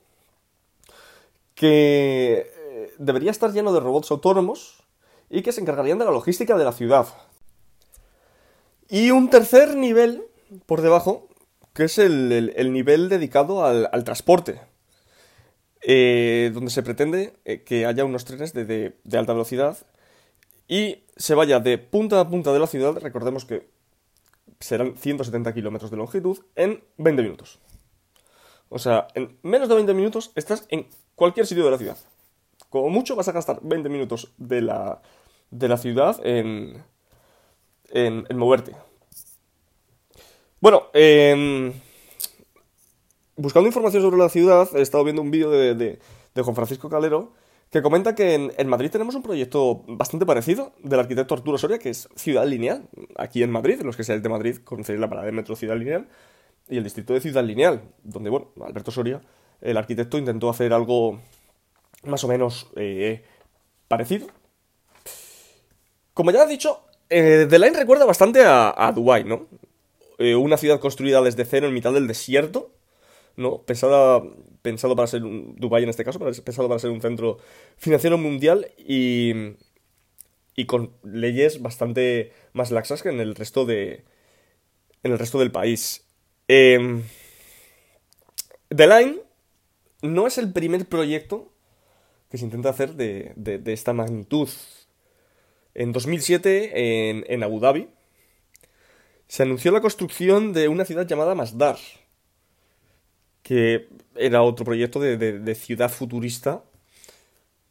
que 1.54 2.52
eh, 2.54 2.92
debería 2.98 3.30
estar 3.30 3.52
lleno 3.52 3.72
de 3.72 3.80
robots 3.80 4.10
autónomos 4.10 4.82
y 5.28 5.42
que 5.42 5.52
se 5.52 5.60
encargarían 5.60 5.98
de 5.98 6.04
la 6.04 6.10
logística 6.12 6.56
de 6.56 6.64
la 6.64 6.72
ciudad. 6.72 7.06
Y 8.88 9.10
un 9.10 9.30
tercer 9.30 9.74
nivel 9.74 10.24
por 10.66 10.82
debajo, 10.82 11.28
que 11.72 11.84
es 11.84 11.98
el, 11.98 12.72
nivel 12.72 13.08
dedicado 13.08 13.64
al, 13.64 14.04
transporte, 14.04 14.60
eh, 15.80 16.50
donde 16.54 16.70
se 16.70 16.82
pretende 16.82 17.34
eh, 17.44 17.62
que 17.62 17.86
haya 17.86 18.04
unos 18.04 18.24
trenes 18.24 18.52
de, 18.52 18.94
alta 19.12 19.32
velocidad 19.32 19.76
y 20.68 21.04
se 21.16 21.34
vaya 21.34 21.58
de 21.58 21.78
punta 21.78 22.20
a 22.20 22.28
punta 22.28 22.52
de 22.52 22.58
la 22.58 22.66
ciudad, 22.66 22.96
recordemos 22.98 23.44
que 23.44 23.68
serán 24.60 24.96
170 24.96 25.52
kilómetros 25.54 25.90
de 25.90 25.96
longitud, 25.96 26.38
en 26.54 26.82
20 26.98 27.22
minutos. 27.22 27.58
O 28.68 28.78
sea, 28.78 29.08
en 29.14 29.38
menos 29.42 29.68
de 29.68 29.74
20 29.74 29.94
minutos 29.94 30.32
estás 30.34 30.66
en 30.70 30.88
cualquier 31.14 31.46
sitio 31.46 31.64
de 31.64 31.70
la 31.70 31.78
ciudad. 31.78 31.98
Como 32.70 32.88
mucho 32.88 33.16
vas 33.16 33.28
a 33.28 33.32
gastar 33.32 33.60
20 33.62 33.88
minutos 33.88 34.32
de 34.38 34.60
la, 34.62 35.00
de 35.50 35.68
la 35.68 35.78
ciudad 35.78 36.18
en, 36.24 36.82
en, 37.90 38.26
moverte. 38.36 38.74
Bueno, 40.60 40.84
em, 40.94 41.72
buscando 43.36 43.68
información 43.68 44.02
sobre 44.02 44.16
la 44.16 44.28
ciudad, 44.28 44.68
he 44.74 44.82
estado 44.82 45.04
viendo 45.04 45.22
un 45.22 45.30
vídeo 45.30 45.50
de, 45.50 45.74
de, 45.74 45.98
de 46.34 46.42
Juan 46.42 46.56
Francisco 46.56 46.88
Calero 46.88 47.32
que 47.76 47.82
comenta 47.82 48.14
que 48.14 48.52
en, 48.56 48.68
Madrid 48.68 48.90
tenemos 48.90 49.14
un 49.14 49.22
proyecto 49.22 49.84
bastante 49.86 50.24
parecido 50.24 50.72
del 50.82 50.98
arquitecto 50.98 51.34
Arturo 51.34 51.58
Soria, 51.58 51.78
que 51.78 51.90
es 51.90 52.08
Ciudad 52.16 52.46
Lineal. 52.46 52.88
Aquí 53.18 53.42
en 53.42 53.50
Madrid, 53.50 53.82
los 53.82 53.98
que 53.98 54.04
sean 54.04 54.22
de 54.22 54.28
Madrid, 54.30 54.56
conoceréis 54.64 54.98
la 54.98 55.10
parada 55.10 55.26
de 55.26 55.32
metro 55.32 55.56
Ciudad 55.56 55.76
Lineal 55.76 56.08
y 56.70 56.78
el 56.78 56.84
distrito 56.84 57.12
de 57.12 57.20
Ciudad 57.20 57.44
Lineal, 57.44 57.82
donde, 58.02 58.30
bueno, 58.30 58.48
Alberto 58.64 58.90
Soria, 58.90 59.20
el 59.60 59.76
arquitecto, 59.76 60.16
intentó 60.16 60.48
hacer 60.48 60.72
algo 60.72 61.20
más 62.04 62.24
o 62.24 62.28
menos 62.28 62.70
eh, 62.76 63.22
parecido. 63.88 64.26
Como 66.14 66.30
ya 66.30 66.44
he 66.44 66.48
dicho, 66.48 66.80
eh, 67.10 67.46
Line 67.50 67.76
recuerda 67.76 68.06
bastante 68.06 68.42
a, 68.42 68.74
a 68.74 68.90
Dubái, 68.92 69.24
¿no? 69.24 69.48
Eh, 70.18 70.34
una 70.34 70.56
ciudad 70.56 70.80
construida 70.80 71.20
desde 71.20 71.44
cero 71.44 71.66
en 71.66 71.74
mitad 71.74 71.92
del 71.92 72.06
desierto, 72.06 72.70
¿no? 73.36 73.58
Pensada, 73.58 74.22
pensado 74.66 74.96
para 74.96 75.06
ser 75.06 75.22
un, 75.22 75.54
Dubái 75.54 75.84
en 75.84 75.90
este 75.90 76.04
caso, 76.04 76.18
pensado 76.18 76.66
para 76.66 76.80
ser 76.80 76.90
un 76.90 77.00
centro 77.00 77.38
financiero 77.76 78.18
mundial 78.18 78.66
y, 78.76 79.32
y 80.56 80.66
con 80.66 80.90
leyes 81.04 81.62
bastante 81.62 82.32
más 82.52 82.72
laxas 82.72 83.04
que 83.04 83.10
en 83.10 83.20
el 83.20 83.36
resto 83.36 83.64
de 83.64 84.02
en 85.04 85.12
el 85.12 85.20
resto 85.20 85.38
del 85.38 85.52
país. 85.52 86.04
Eh, 86.48 87.00
The 88.74 88.86
Line 88.88 89.20
no 90.02 90.26
es 90.26 90.36
el 90.36 90.52
primer 90.52 90.84
proyecto 90.86 91.52
que 92.28 92.38
se 92.38 92.44
intenta 92.44 92.70
hacer 92.70 92.94
de, 92.94 93.34
de, 93.36 93.72
esta 93.72 93.92
magnitud. 93.92 94.48
En 95.74 95.92
2007, 95.92 97.10
en, 97.10 97.24
en, 97.28 97.44
Abu 97.44 97.60
Dhabi, 97.60 97.88
se 99.28 99.44
anunció 99.44 99.70
la 99.70 99.80
construcción 99.80 100.52
de 100.52 100.66
una 100.66 100.84
ciudad 100.84 101.06
llamada 101.06 101.36
Masdar, 101.36 101.78
que 103.46 103.88
era 104.16 104.42
otro 104.42 104.64
proyecto 104.64 104.98
de, 104.98 105.16
de 105.16 105.54
ciudad 105.54 105.88
futurista, 105.88 106.64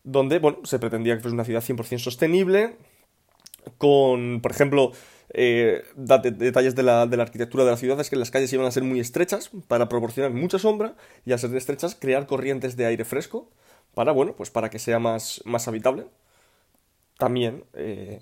donde, 0.06 0.40
bueno, 0.40 0.60
se 0.64 0.80
pretendía 0.80 1.16
que 1.16 1.22
fuese 1.22 1.34
una 1.34 1.44
ciudad 1.44 1.62
100% 1.62 2.00
sostenible, 2.00 2.78
con, 3.78 4.40
por 4.40 4.52
ejemplo, 4.54 4.94
eh, 5.34 5.84
detalles 5.94 6.76
de 6.76 6.84
la, 6.84 7.02
arquitectura 7.02 7.66
de 7.66 7.72
la 7.72 7.78
ciudad 7.78 8.00
es 8.00 8.10
que 8.10 8.16
las 8.16 8.32
calles 8.32 8.54
iban 8.54 8.66
a 8.66 8.72
ser 8.72 8.84
muy 8.84 9.02
estrechas 9.02 9.52
para 9.68 9.90
proporcionar 9.90 10.32
mucha 10.32 10.60
sombra 10.60 10.96
y 11.26 11.34
al 11.34 11.40
ser 11.40 11.54
estrechas 11.54 11.94
crear 11.96 12.26
corrientes 12.26 12.78
de 12.78 12.86
aire 12.86 13.04
fresco 13.04 13.52
para, 13.94 14.14
bueno, 14.14 14.34
pues 14.38 14.50
para 14.50 14.70
que 14.70 14.80
sea 14.80 15.00
más, 15.00 15.42
más 15.44 15.68
habitable. 15.68 16.06
También 17.18 17.66
eh, 17.74 18.22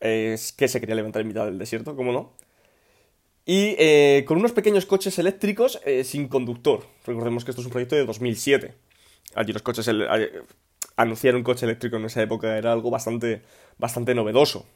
es 0.00 0.52
que 0.52 0.66
se 0.66 0.80
quería 0.80 0.94
levantar 0.94 1.20
en 1.20 1.28
mitad 1.28 1.44
del 1.44 1.58
desierto, 1.58 1.94
¿cómo 1.94 2.10
no? 2.10 2.32
Y 3.44 3.74
eh, 3.78 4.24
con 4.26 4.38
unos 4.38 4.52
pequeños 4.52 4.86
coches 4.86 5.18
eléctricos 5.18 5.80
sin 6.04 6.28
conductor. 6.28 6.86
Recordemos 7.06 7.44
que 7.44 7.50
esto 7.50 7.60
es 7.60 7.66
un 7.66 7.72
proyecto 7.72 7.96
de 7.96 8.06
2007. 8.06 8.74
Allí 9.34 9.52
los 9.52 9.62
coches... 9.62 9.88
anunciar 10.96 11.34
un 11.34 11.42
coche 11.42 11.66
eléctrico 11.66 11.96
en 11.96 12.04
esa 12.04 12.22
época 12.22 12.56
era 12.56 12.72
algo 12.72 12.90
bastante, 12.90 13.42
bastante 13.78 14.14
novedoso. 14.14 14.66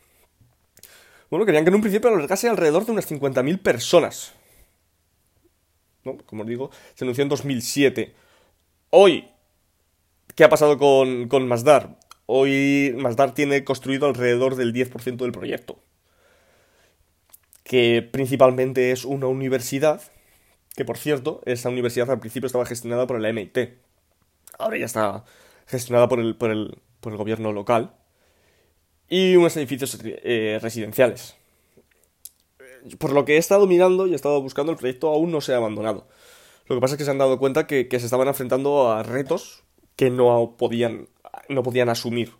Bueno, 1.30 1.44
querían 1.44 1.64
que 1.64 1.70
en 1.70 1.75
un 1.75 1.80
principio 1.80 2.11
albergase 2.11 2.49
alrededor 2.49 2.87
de 2.87 2.92
unas 2.92 3.11
50.000 3.11 3.58
personas. 3.61 4.32
Como 6.26 6.42
os 6.42 6.49
digo, 6.49 6.70
se 6.94 7.04
anunció 7.04 7.23
en 7.23 7.28
2007. 7.28 8.14
Hoy, 8.90 9.28
¿qué 10.35 10.44
ha 10.44 10.49
pasado 10.49 10.78
con, 10.78 11.28
con? 11.28 11.50
Hoy 12.26 12.94
Masdar 12.96 13.35
tiene 13.35 13.64
construido 13.64 14.06
alrededor 14.06 14.54
del 14.54 14.73
10% 14.73 15.16
del 15.16 15.32
proyecto. 15.32 15.80
Que 17.66 18.00
principalmente 18.02 18.92
es 18.92 19.04
una 19.04 19.26
universidad. 19.26 20.00
Que 20.76 20.85
por 20.85 20.99
cierto, 20.99 21.42
esa 21.46 21.68
universidad 21.68 22.11
al 22.11 22.20
principio 22.20 22.46
estaba 22.46 22.66
gestionada 22.66 23.06
por 23.06 23.16
el 23.16 23.26
MIT. 23.35 23.58
Ahora 24.58 24.78
ya 24.78 24.87
está 24.87 25.25
gestionada 25.66 26.08
por 26.08 26.20
el, 26.20 26.37
por 26.37 26.50
el, 26.50 26.78
por 27.00 27.12
el 27.12 27.18
gobierno 27.18 27.52
local 27.52 27.94
y 29.08 29.37
unos 29.37 29.56
edificios 29.56 29.99
eh, 30.04 30.58
residenciales. 30.61 31.37
Por 32.99 33.12
lo 33.12 33.25
que 33.25 33.35
he 33.35 33.38
estado 33.38 33.66
mirando 33.66 34.06
y 34.06 34.12
he 34.12 34.14
estado 34.14 34.40
buscando, 34.40 34.73
el 34.73 34.78
proyecto 34.78 35.08
aún 35.08 35.30
no 35.30 35.40
se 35.40 35.52
ha 35.52 35.56
abandonado. 35.56 36.06
Lo 36.66 36.76
que 36.76 36.80
pasa 36.80 36.94
es 36.94 36.99
que 36.99 37.04
se 37.04 37.11
han 37.11 37.18
dado 37.18 37.38
cuenta 37.38 37.66
que, 37.66 37.88
se 37.90 37.96
estaban 37.96 38.28
enfrentando 38.28 38.92
a 38.92 39.02
retos 39.02 39.64
que 39.96 40.11
no 40.11 40.56
podían, 40.58 41.08
no 41.49 41.62
podían 41.62 41.88
asumir. 41.88 42.32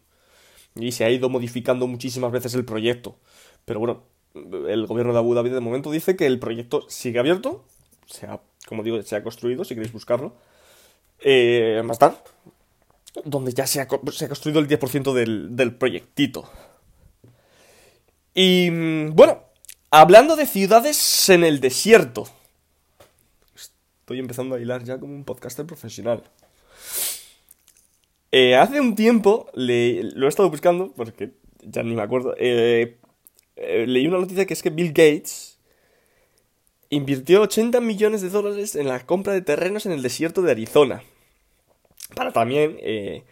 Y 0.75 0.92
se 0.92 1.04
ha 1.04 1.11
ido 1.11 1.28
modificando 1.28 1.87
muchísimas 1.87 2.33
veces 2.33 2.54
el 2.54 2.64
proyecto. 2.64 3.18
Pero 3.64 3.80
bueno, 3.80 4.04
el 4.69 4.87
gobierno 4.87 5.12
de 5.12 5.19
Abu 5.19 5.35
Dhabi 5.35 5.50
de 5.50 5.61
momento 5.61 5.90
dice 5.90 6.16
que 6.16 6.26
el 6.26 6.38
proyecto 6.38 6.85
sigue 6.88 7.19
abierto. 7.19 7.64
Se 8.07 8.26
ha, 8.26 8.40
como 8.66 8.83
digo, 8.83 9.02
se 9.02 9.16
ha 9.16 9.23
construido, 9.23 9.64
si 9.64 9.75
queréis 9.75 9.93
buscarlo. 9.93 10.35
Eh, 11.21 11.83
más 11.85 11.99
tarde, 11.99 12.16
donde 13.25 13.52
ya 13.52 13.66
se 13.66 13.81
ha, 13.81 13.88
construido 13.88 14.61
el 14.61 14.69
10% 14.69 15.12
del, 15.12 15.57
del 15.57 15.75
proyectito. 15.75 16.49
Y 18.35 18.71
mm, 18.71 19.14
bueno, 19.14 19.43
hablando 19.90 20.37
de 20.37 20.47
ciudades 20.47 21.28
en 21.28 21.43
el 21.45 21.61
desierto. 21.61 22.26
Estoy 23.55 24.21
empezando 24.21 24.55
a 24.55 24.61
hilar 24.61 24.85
ya 24.85 25.00
como 25.00 25.14
un 25.14 25.25
podcaster 25.25 25.66
profesional. 25.66 26.23
Eh, 28.31 28.55
hace 28.55 28.81
un 28.81 28.95
tiempo 28.95 29.49
le, 29.55 30.02
lo 30.02 30.26
he 30.26 30.28
estado 30.28 30.50
buscando, 30.50 30.93
porque 30.95 31.33
ya 31.62 31.83
ni 31.83 31.95
me 31.95 32.02
acuerdo. 32.02 32.35
Eh, 32.38 32.99
eh, 33.56 33.86
leí 33.86 34.06
una 34.06 34.18
noticia 34.18 34.46
que 34.46 34.54
es 34.54 34.62
que 34.62 34.70
Bill 34.70 34.88
Gates 34.88 35.58
invirtió 36.90 37.42
80 37.42 37.80
millones 37.80 38.22
de 38.22 38.30
dólares 38.30 38.76
en 38.76 38.88
la 38.88 39.04
compra 39.04 39.32
de 39.32 39.42
terrenos 39.42 39.86
en 39.86 39.92
el 39.92 40.02
desierto 40.02 40.42
de 40.42 40.52
Arizona 40.52 41.02
para 42.14 42.32
también 42.32 42.76
eh, 42.80 43.25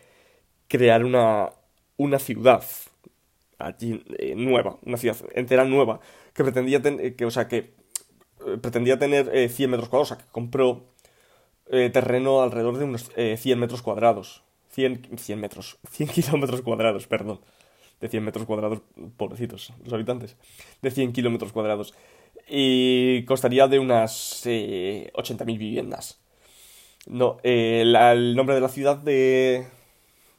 crear 0.69 1.05
una, 1.05 1.51
una 1.97 2.19
ciudad 2.19 2.65
allí 3.59 4.03
eh, 4.19 4.35
nueva, 4.35 4.79
una 4.85 4.97
ciudad 4.97 5.17
entera 5.35 5.65
nueva, 5.65 6.01
que 6.33 6.43
pretendía, 6.43 6.83
tener 6.83 7.15
que, 7.15 7.25
o 7.25 7.31
sea, 7.31 7.47
que 7.47 7.73
eh, 8.47 8.59
pretendía 8.61 8.99
tener 8.99 9.49
100 9.49 9.71
metros 9.71 9.89
cuadrados, 9.89 10.11
o 10.11 10.15
sea, 10.15 10.25
que 10.25 10.31
compró 10.33 10.93
terreno 11.93 12.43
alrededor 12.43 12.79
de 12.79 12.85
unos 12.85 13.11
100 13.15 13.59
metros 13.59 13.83
cuadrados. 13.83 14.43
100, 14.71 15.17
100 15.17 15.41
metros, 15.41 15.79
100 15.91 16.09
kilómetros 16.11 16.61
cuadrados, 16.63 17.07
perdón. 17.07 17.41
De 18.01 18.09
100 18.09 18.25
metros 18.25 18.47
cuadrados, 18.47 18.81
pobrecitos, 19.17 19.73
los 19.83 19.93
habitantes. 19.93 20.37
De 20.83 20.91
100 20.91 21.13
kilómetros 21.13 21.53
cuadrados. 21.53 21.95
Y 22.49 23.25
costaría 23.25 23.69
de 23.69 23.79
unas 23.79 24.45
80.000 24.45 25.47
viviendas. 25.47 26.21
No, 27.07 27.39
eh, 27.43 27.83
el 27.83 28.35
nombre 28.35 28.55
de 28.55 28.61
la 28.61 28.69
ciudad 28.69 28.97
de, 28.97 29.67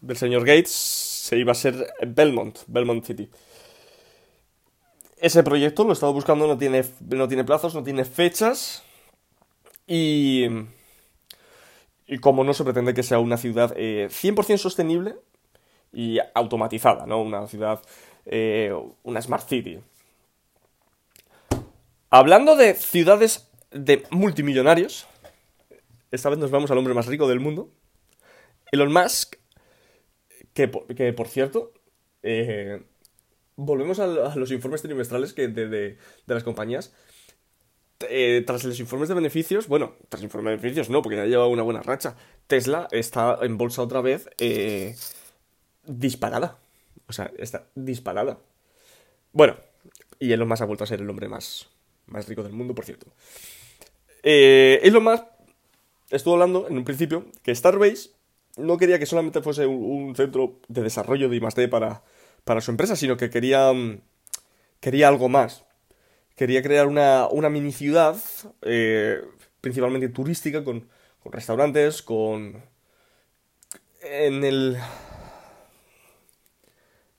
del 0.01 0.17
señor 0.17 0.45
Gates 0.45 0.71
se 0.71 1.38
iba 1.38 1.51
a 1.51 1.55
ser 1.55 1.93
Belmont, 2.07 2.59
Belmont 2.67 3.03
City. 3.03 3.29
Ese 5.17 5.43
proyecto 5.43 5.83
lo 5.83 5.91
he 5.91 5.93
estado 5.93 6.13
buscando, 6.13 6.47
no 6.47 6.57
tiene, 6.57 6.83
no 7.09 7.27
tiene 7.27 7.43
plazos, 7.43 7.74
no 7.74 7.83
tiene 7.83 8.05
fechas. 8.05 8.83
Y, 9.88 10.45
y 12.07 12.17
como 12.19 12.43
no 12.43 12.53
se 12.53 12.63
pretende 12.63 12.93
que 12.93 13.03
sea 13.03 13.19
una 13.19 13.38
ciudad 13.38 13.75
100% 13.75 14.53
eh, 14.53 14.57
sostenible 14.57 15.15
y 15.95 16.19
automatizada, 16.35 17.07
¿no? 17.07 17.21
Una 17.21 17.47
ciudad, 17.47 17.81
eh, 18.25 18.71
una 19.03 19.21
Smart 19.21 19.47
City. 19.47 19.79
Hablando 22.11 22.55
de 22.55 22.75
ciudades 22.75 23.49
de 23.71 24.03
multimillonarios, 24.11 25.07
esta 26.11 26.29
vez 26.29 26.37
nos 26.37 26.51
vamos 26.51 26.69
al 26.69 26.77
hombre 26.77 26.93
más 26.93 27.07
rico 27.07 27.27
del 27.27 27.39
mundo. 27.39 27.69
Elon 28.71 28.93
Musk, 28.93 29.37
que, 30.53 30.69
que 30.95 31.13
por 31.13 31.27
cierto, 31.27 31.73
eh, 32.23 32.83
volvemos 33.55 33.99
a, 33.99 34.35
los 34.35 34.51
informes 34.51 34.81
trimestrales 34.81 35.33
que 35.33 35.47
de, 35.47 35.97
las 36.25 36.43
compañías. 36.43 36.93
Eh, 38.09 38.43
tras 38.45 38.63
los 38.65 38.79
informes 38.79 39.07
de 39.07 39.15
beneficios, 39.15 39.67
bueno, 39.67 39.95
tras 40.09 40.21
informes 40.21 40.51
de 40.51 40.57
beneficios 40.57 40.89
no, 40.89 41.01
porque 41.01 41.15
ya 41.15 41.25
lleva 41.25 41.47
una 41.47 41.63
buena 41.63 41.81
racha. 41.81 42.15
Tesla 42.47 42.87
está 42.91 43.39
en 43.41 43.57
bolsa 43.57 43.81
otra 43.81 44.01
vez 44.01 44.29
eh, 44.37 44.95
disparada. 45.87 46.57
O 47.07 47.13
sea, 47.13 47.31
está 47.37 47.67
disparada. 47.75 48.39
Bueno, 49.31 49.57
y 50.19 50.31
Elon 50.31 50.47
Musk 50.47 50.61
ha 50.61 50.65
vuelto 50.65 50.83
a 50.83 50.87
ser 50.87 51.01
el 51.01 51.09
hombre 51.09 51.27
más, 51.27 51.67
más 52.07 52.27
rico 52.27 52.43
del 52.43 52.53
mundo, 52.53 52.73
por 52.73 52.85
cierto. 52.85 53.07
Elon 54.23 55.03
Musk 55.03 55.23
estuvo 56.09 56.33
hablando 56.33 56.67
en 56.67 56.77
un 56.77 56.83
principio 56.83 57.25
que 57.43 57.53
Starbase 57.53 58.09
no 58.57 58.77
quería 58.77 58.99
que 58.99 59.05
solamente 59.05 59.41
fuese 59.41 59.65
un, 59.65 60.15
centro 60.15 60.59
de 60.67 60.81
desarrollo 60.81 61.29
de 61.29 61.35
I+.D. 61.35 61.67
para, 61.67 62.03
para 62.43 62.61
su 62.61 62.71
empresa, 62.71 62.95
sino 62.95 63.17
que 63.17 63.29
quería, 63.29 63.71
quería 64.79 65.07
algo 65.07 65.29
más. 65.29 65.65
Quería 66.35 66.61
crear 66.61 66.87
una, 66.87 67.27
una 67.27 67.49
mini 67.49 67.71
ciudad, 67.71 68.17
eh, 68.61 69.21
principalmente 69.61 70.09
turística, 70.09 70.63
con, 70.63 70.87
con 71.21 71.31
restaurantes, 71.31 72.01
con... 72.01 72.61
En 74.01 74.43
el... 74.43 74.77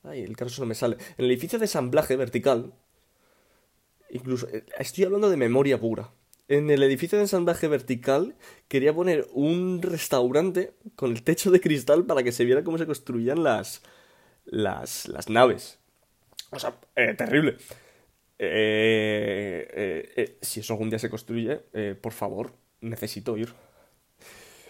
Ay, 0.06 0.22
el 0.22 0.36
caso 0.36 0.62
no 0.62 0.66
me 0.66 0.74
sale. 0.74 0.96
En 1.18 1.24
el 1.24 1.30
edificio 1.32 1.58
de 1.58 1.64
ensamblaje 1.64 2.16
vertical, 2.16 2.72
incluso, 4.10 4.48
eh, 4.48 4.64
estoy 4.78 5.04
hablando 5.04 5.28
de 5.28 5.36
memoria 5.36 5.80
pura. 5.80 6.10
En 6.48 6.70
el 6.70 6.82
edificio 6.84 7.18
de 7.18 7.24
ensamblaje 7.24 7.66
vertical 7.66 8.36
quería 8.68 8.94
poner 8.94 9.26
un 9.32 9.82
restaurante 9.82 10.74
con 10.94 11.10
el 11.10 11.24
techo 11.24 11.50
de 11.50 11.60
cristal 11.60 12.04
para 12.04 12.22
que 12.22 12.30
se 12.30 12.44
viera 12.44 12.62
cómo 12.62 12.78
se 12.78 12.86
construían 12.86 13.42
las, 13.42 13.82
las, 14.44 15.08
las 15.08 15.28
naves. 15.28 15.80
O 16.50 16.60
sea, 16.60 16.76
eh, 16.94 17.14
terrible. 17.14 17.56
Eh, 18.38 20.38
si 20.40 20.60
eso 20.60 20.74
algún 20.74 20.88
día 20.88 21.00
se 21.00 21.10
construye, 21.10 21.56
por 22.00 22.12
favor, 22.12 22.52
necesito 22.80 23.36
ir. 23.36 23.52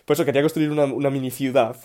Por 0.06 0.14
eso 0.14 0.24
quería 0.24 0.40
construir 0.40 0.70
una 0.70 1.10
mini 1.10 1.30
ciudad 1.30 1.76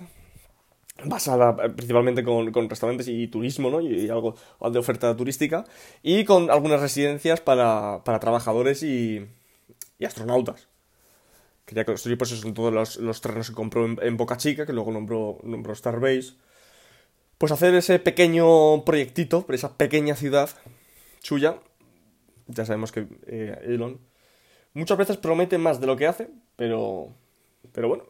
basada 1.06 1.56
eh, 1.64 1.70
principalmente 1.70 2.24
con, 2.24 2.70
restaurantes 2.70 3.08
y 3.08 3.28
turismo, 3.28 3.70
¿no? 3.70 3.82
Y, 3.82 4.10
algo 4.10 4.36
de 4.72 4.80
oferta 4.80 5.16
turística. 5.16 5.66
Y 6.04 6.26
con 6.26 6.50
algunas 6.50 6.82
residencias 6.82 7.42
para, 7.42 8.04
para 8.04 8.20
trabajadores 8.20 8.84
y, 8.84 9.26
y, 10.00 10.06
astronautas. 10.06 10.68
Quería 11.66 11.86
construir, 11.86 12.18
pues 12.18 12.32
eso, 12.32 12.48
en 12.48 12.54
todos 12.54 12.74
los, 12.74 12.98
los 12.98 13.22
terrenos 13.22 13.50
que 13.50 13.56
compró 13.56 13.86
en, 13.86 14.18
Boca 14.18 14.38
Chica, 14.38 14.66
que 14.66 14.74
luego 14.74 14.92
nombró, 14.92 15.40
nombró 15.44 15.74
Starbase. 15.76 16.34
Pues 17.38 17.52
hacer 17.52 17.74
ese 17.76 17.98
pequeño 18.00 18.84
proyectito, 18.84 19.46
esa 19.50 19.78
pequeña 19.78 20.16
ciudad 20.16 20.50
suya. 21.22 21.60
Ya 22.48 22.66
sabemos 22.66 22.92
que 22.92 23.08
eh, 23.28 23.58
Elon 23.64 24.00
muchas 24.74 24.98
veces 24.98 25.18
promete 25.18 25.58
más 25.58 25.80
de 25.80 25.88
lo 25.88 25.96
que 25.96 26.08
hace, 26.08 26.30
pero, 26.56 27.10
pero 27.72 27.88
bueno, 27.88 28.04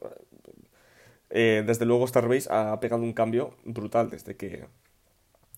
eh, 1.32 1.64
desde 1.66 1.86
luego 1.86 2.06
Starbase 2.06 2.50
ha 2.52 2.80
pegado 2.80 3.04
un 3.04 3.14
cambio 3.14 3.56
brutal 3.64 4.10
desde 4.10 4.36
que, 4.36 4.66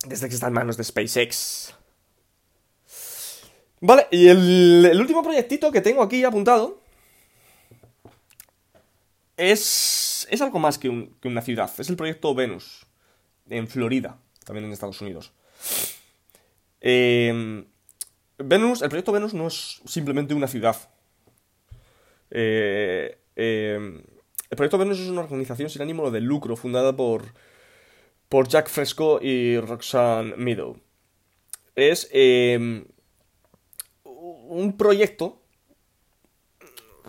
desde 0.06 0.28
que 0.28 0.34
está 0.34 0.46
en 0.46 0.52
manos 0.52 0.76
de 0.76 0.84
SpaceX. 0.84 1.74
Vale, 3.80 4.06
y 4.10 4.28
el, 4.28 4.96
último 4.98 5.22
proyectito 5.22 5.72
que 5.72 5.80
tengo 5.80 6.02
aquí 6.02 6.24
apuntado 6.24 6.80
es, 9.36 10.26
es 10.30 10.40
algo 10.40 10.58
más 10.60 10.78
que, 10.78 10.88
una 10.88 11.42
ciudad. 11.42 11.70
Es 11.76 11.90
el 11.90 11.96
proyecto 11.96 12.34
Venus, 12.34 12.86
en 13.50 13.66
Florida, 13.66 14.16
también 14.44 14.66
en 14.66 14.72
Estados 14.72 15.00
Unidos. 15.00 15.32
Em, 16.80 17.66
Venus, 18.38 18.80
el 18.80 18.88
proyecto 18.88 19.12
Venus 19.12 19.34
no 19.34 19.48
es 19.48 19.82
simplemente 19.86 20.34
una 20.34 20.46
ciudad. 20.46 20.76
Eh, 22.30 23.18
em, 23.36 24.02
el 24.50 24.56
Proyecto 24.56 24.78
Venus 24.78 25.00
es 25.00 25.08
una 25.08 25.22
organización 25.22 25.70
sin 25.70 25.82
ánimo 25.82 26.10
de 26.10 26.20
lucro 26.20 26.56
fundada 26.56 26.94
por, 26.94 27.34
por 28.28 28.48
Jack 28.48 28.68
Fresco 28.68 29.18
y 29.20 29.58
Roxanne 29.58 30.36
Meadow. 30.36 30.76
Es 31.74 32.08
em, 32.12 32.84
un 34.04 34.76
proyecto... 34.76 35.40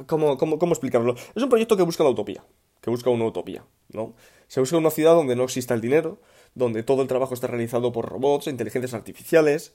¿cómo, 0.07 0.37
cómo, 0.37 0.71
explicarlo? 0.71 1.15
Es 1.35 1.43
un 1.43 1.49
proyecto 1.49 1.77
que 1.77 1.83
busca 1.83 2.03
la 2.03 2.09
utopía, 2.09 2.43
que 2.81 2.89
busca 2.89 3.09
una 3.09 3.25
utopía, 3.25 3.63
¿no? 3.89 4.13
Se 4.47 4.59
busca 4.59 4.77
una 4.77 4.91
ciudad 4.91 5.15
donde 5.15 5.35
no 5.35 5.43
exista 5.43 5.73
el 5.73 5.81
dinero, 5.81 6.19
donde 6.53 6.83
todo 6.83 7.01
el 7.01 7.07
trabajo 7.07 7.33
esté 7.33 7.48
realizado 7.48 7.91
por 7.91 8.05
robots, 8.09 8.48
e 8.48 8.51
inteligencias 8.51 8.93
artificiales, 8.93 9.74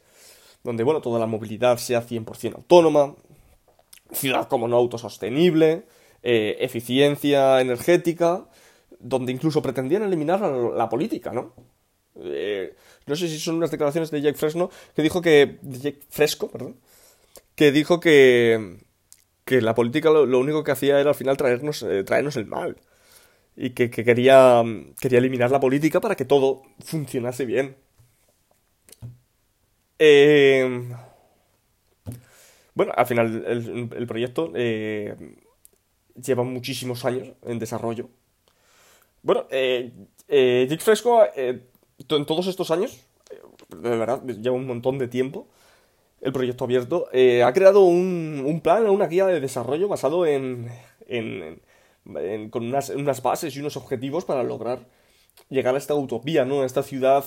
donde, 0.62 0.84
bueno, 0.84 1.00
toda 1.00 1.18
la 1.18 1.26
movilidad 1.26 1.78
sea 1.78 2.06
100% 2.06 2.56
autónoma, 2.56 3.14
ciudad 4.12 4.48
como 4.48 4.68
no 4.68 4.76
autosostenible, 4.76 5.86
eh, 6.22 6.58
eficiencia 6.60 7.62
energética, 7.62 8.46
donde 8.98 9.32
incluso 9.32 9.62
pretendían 9.62 10.02
eliminar 10.02 10.40
la, 10.42 10.88
política, 10.90 11.32
¿no? 11.32 11.54
Eh, 12.16 12.74
no 13.06 13.16
sé 13.16 13.28
si 13.28 13.38
son 13.38 13.56
unas 13.56 13.70
declaraciones 13.70 14.10
de 14.10 14.20
Jake 14.20 14.36
Fresno 14.36 14.70
que 14.94 15.02
dijo 15.02 15.22
que. 15.22 15.58
Jake 15.62 16.00
Fresco, 16.10 16.50
perdón. 16.50 16.76
Que 17.54 17.72
dijo 17.72 18.00
que. 18.00 18.80
que 19.46 19.62
la 19.62 19.74
política 19.74 20.10
lo, 20.10 20.38
único 20.38 20.62
que 20.62 20.72
hacía 20.72 21.00
era 21.00 21.10
al 21.10 21.14
final 21.16 21.38
traernos, 21.38 21.82
eh, 21.82 22.04
traernos 22.04 22.36
el 22.36 22.46
mal. 22.46 22.76
Y 23.56 23.70
que, 23.70 23.90
quería, 23.90 24.62
quería 25.00 25.18
eliminar 25.18 25.50
la 25.50 25.60
política 25.60 26.00
para 26.00 26.16
que 26.16 26.24
todo 26.26 26.62
funcionase 26.84 27.46
bien. 27.46 27.76
bueno, 32.74 32.92
al 32.94 33.06
final 33.06 33.90
el 33.96 34.06
proyecto 34.06 34.52
lleva 36.14 36.42
muchísimos 36.42 37.04
años 37.04 37.28
en 37.42 37.58
desarrollo. 37.58 38.08
Bueno, 39.22 39.46
eh, 39.50 39.92
eh 40.28 40.78
Fresco, 40.80 41.24
eh, 41.36 41.60
en 42.08 42.26
todos 42.26 42.46
estos 42.46 42.70
años, 42.70 43.04
eh, 43.30 43.40
de 43.76 43.96
verdad, 43.96 44.22
lleva 44.24 44.56
un 44.56 44.66
montón 44.66 44.98
de 44.98 45.08
tiempo, 45.08 45.48
el 46.20 46.32
proyecto 46.32 46.64
abierto, 46.64 47.08
ha 47.08 47.52
creado 47.52 47.80
un, 47.84 48.42
un, 48.44 48.60
plan, 48.60 48.86
una 48.88 49.06
guía 49.06 49.26
de 49.26 49.40
desarrollo 49.40 49.88
basado 49.88 50.26
en, 50.26 50.70
en, 51.06 51.60
con 52.50 52.66
unas, 52.66 52.90
unas, 52.90 53.22
bases 53.22 53.56
y 53.56 53.60
unos 53.60 53.78
objetivos 53.78 54.26
para 54.26 54.42
lograr 54.42 54.86
llegar 55.48 55.74
a 55.74 55.78
esta 55.78 55.94
utopía, 55.94 56.44
¿no? 56.44 56.60
A 56.60 56.66
esta 56.66 56.82
ciudad 56.82 57.24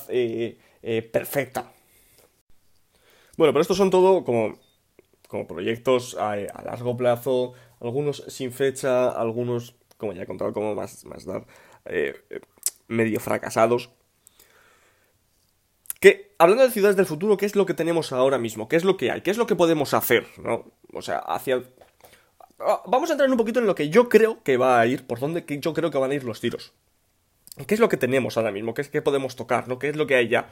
perfecta. 1.12 1.72
Bueno, 3.36 3.52
pero 3.52 3.62
estos 3.62 3.78
son 3.78 3.90
todo 3.90 4.24
como, 4.24 4.60
como 5.28 5.48
proyectos 5.48 6.16
a, 6.16 6.34
a 6.34 6.62
largo 6.64 6.96
plazo, 6.96 7.54
algunos 7.84 8.24
sin 8.28 8.52
fecha, 8.52 9.10
algunos, 9.10 9.76
como 9.98 10.14
ya 10.14 10.24
he 10.24 10.26
contado, 10.26 10.54
como 10.54 10.74
más, 10.74 11.06
más 11.06 11.26
dar, 11.26 11.46
eh, 11.86 12.16
medio 12.88 13.20
fracasados. 13.20 13.90
Que, 16.00 16.34
hablando 16.38 16.64
de 16.64 16.72
ciudades 16.72 16.96
del 16.96 17.06
futuro, 17.06 17.38
¿qué 17.38 17.46
es 17.46 17.56
lo 17.56 17.66
que 17.66 17.74
tenemos 17.74 18.12
ahora 18.12 18.38
mismo? 18.38 18.68
¿Qué 18.68 18.76
es 18.76 18.84
lo 18.84 18.98
que 18.98 19.12
hay? 19.12 19.22
¿Qué 19.22 19.32
es 19.32 19.38
lo 19.38 19.48
que 19.48 19.56
podemos 19.56 19.94
hacer? 19.94 20.28
¿no? 20.38 20.72
O 20.94 21.02
sea, 21.02 21.20
hacia... 21.20 21.64
Ah, 22.60 22.82
vamos 22.88 23.10
a 23.10 23.14
entrar 23.14 23.30
un 23.30 23.38
poquito 23.38 23.60
en 23.60 23.66
lo 23.66 23.76
que 23.76 23.90
yo 23.90 24.10
creo 24.10 24.44
que 24.44 24.58
va 24.58 24.80
a 24.80 24.88
ir, 24.88 25.06
por 25.06 25.20
dónde 25.20 25.46
yo 25.48 25.74
creo 25.74 25.92
que 25.92 25.98
van 25.98 26.12
a 26.12 26.14
ir 26.14 26.24
los 26.24 26.40
tiros. 26.40 26.74
¿Qué 27.68 27.74
es 27.74 27.80
lo 27.80 27.90
que 27.90 27.98
tenemos 27.98 28.38
ahora 28.38 28.52
mismo? 28.52 28.74
¿Qué 28.74 28.82
es 28.82 28.90
que 28.90 29.02
podemos 29.02 29.36
tocar? 29.36 29.68
¿no? 29.68 29.80
¿Qué 29.80 29.90
es 29.90 29.96
lo 29.96 30.08
que 30.08 30.16
hay 30.16 30.28
ya? 30.28 30.50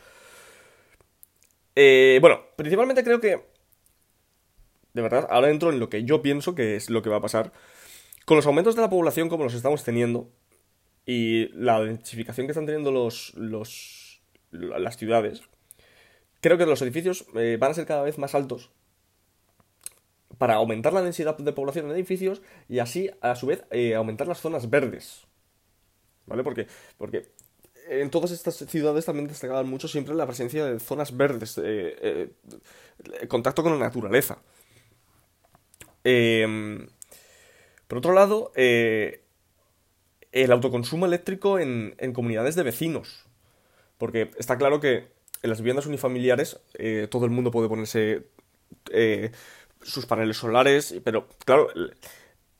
Eh, 1.75 2.19
bueno, 2.21 2.41
principalmente 2.55 3.03
creo 3.03 3.19
que 3.19 3.50
de 4.93 5.01
verdad, 5.01 5.27
ahora 5.29 5.49
entro 5.49 5.71
en 5.71 5.79
lo 5.79 5.89
que 5.89 6.03
yo 6.03 6.21
pienso 6.21 6.55
que 6.55 6.75
es 6.75 6.89
lo 6.89 7.01
que 7.01 7.09
va 7.09 7.17
a 7.17 7.21
pasar. 7.21 7.53
Con 8.25 8.37
los 8.37 8.45
aumentos 8.45 8.75
de 8.75 8.81
la 8.81 8.89
población 8.89 9.29
como 9.29 9.43
los 9.43 9.53
estamos 9.53 9.83
teniendo 9.83 10.29
y 11.05 11.47
la 11.49 11.81
densificación 11.81 12.47
que 12.47 12.51
están 12.51 12.65
teniendo 12.65 12.91
los, 12.91 13.33
los, 13.35 14.21
las 14.51 14.97
ciudades, 14.97 15.41
creo 16.41 16.57
que 16.57 16.65
los 16.65 16.81
edificios 16.81 17.25
eh, 17.35 17.57
van 17.59 17.71
a 17.71 17.73
ser 17.73 17.85
cada 17.85 18.03
vez 18.03 18.17
más 18.17 18.35
altos 18.35 18.71
para 20.37 20.55
aumentar 20.55 20.93
la 20.93 21.01
densidad 21.01 21.37
de 21.37 21.53
población 21.53 21.85
en 21.85 21.91
edificios 21.91 22.41
y 22.67 22.79
así, 22.79 23.09
a 23.21 23.35
su 23.35 23.47
vez, 23.47 23.63
eh, 23.71 23.95
aumentar 23.95 24.27
las 24.27 24.41
zonas 24.41 24.69
verdes. 24.69 25.27
¿Vale? 26.25 26.43
Porque, 26.43 26.67
porque 26.97 27.31
en 27.89 28.09
todas 28.09 28.31
estas 28.31 28.55
ciudades 28.55 29.05
también 29.05 29.27
destacaban 29.27 29.67
mucho 29.67 29.87
siempre 29.87 30.15
la 30.15 30.25
presencia 30.25 30.65
de 30.65 30.79
zonas 30.79 31.15
verdes, 31.15 31.59
eh, 31.63 32.31
contacto 33.27 33.63
con 33.63 33.73
la 33.73 33.79
naturaleza. 33.79 34.41
Em, 36.03 36.87
por 37.87 37.99
otro 37.99 38.13
lado, 38.13 38.51
eh, 38.55 39.23
el 40.31 40.51
autoconsumo 40.51 41.05
eléctrico 41.05 41.59
en, 41.59 41.95
comunidades 42.13 42.55
de 42.55 42.63
vecinos. 42.63 43.25
Porque 43.97 44.31
está 44.37 44.57
claro 44.57 44.79
que 44.79 45.09
en 45.43 45.49
las 45.49 45.59
viviendas 45.59 45.85
unifamiliares 45.85 46.59
eh, 46.75 47.07
todo 47.09 47.25
el 47.25 47.31
mundo 47.31 47.51
puede 47.51 47.69
ponerse 47.69 48.27
eh, 48.91 49.31
sus 49.81 50.05
paneles 50.05 50.37
solares, 50.37 50.95
pero 51.03 51.27
claro, 51.45 51.69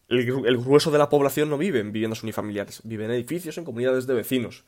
el, 0.08 0.58
grueso 0.58 0.92
de 0.92 0.98
la 0.98 1.10
población 1.10 1.50
no 1.50 1.58
vive 1.58 1.80
en 1.80 1.92
viviendas 1.92 2.24
unifamiliares, 2.24 2.82
vive 2.84 3.06
en 3.06 3.12
edificios, 3.12 3.58
en 3.58 3.66
comunidades 3.66 4.08
de 4.08 4.14
vecinos. 4.14 4.66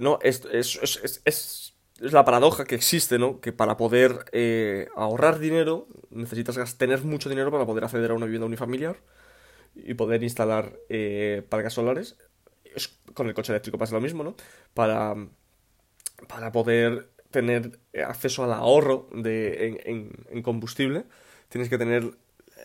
No, 0.00 0.18
es 0.22 0.44
es 0.52 1.67
la 1.98 2.24
paradoja 2.24 2.64
que 2.64 2.74
existe, 2.74 3.18
¿no? 3.18 3.40
Que 3.40 3.52
para 3.52 3.76
poder 3.76 4.24
eh, 4.32 4.88
ahorrar 4.96 5.38
dinero 5.38 5.88
necesitas 6.10 6.78
tener 6.78 7.02
mucho 7.04 7.28
dinero 7.28 7.50
para 7.50 7.66
poder 7.66 7.84
acceder 7.84 8.10
a 8.10 8.14
una 8.14 8.26
vivienda 8.26 8.46
unifamiliar 8.46 8.96
y 9.74 9.94
poder 9.94 10.22
instalar 10.22 10.78
eh, 10.88 11.44
solares. 11.70 12.16
con 13.14 13.28
el 13.28 13.34
coche 13.34 13.52
eléctrico 13.52 13.78
pasa 13.78 13.94
lo 13.94 14.00
mismo, 14.00 14.22
¿no? 14.24 14.36
Para, 14.74 15.14
para 16.28 16.52
poder 16.52 17.10
tener 17.30 17.78
acceso 18.06 18.44
al 18.44 18.52
ahorro 18.52 19.08
de, 19.12 19.80
en, 19.84 20.42
combustible, 20.42 21.04
tienes 21.48 21.68
que 21.68 21.78
tener 21.78 22.16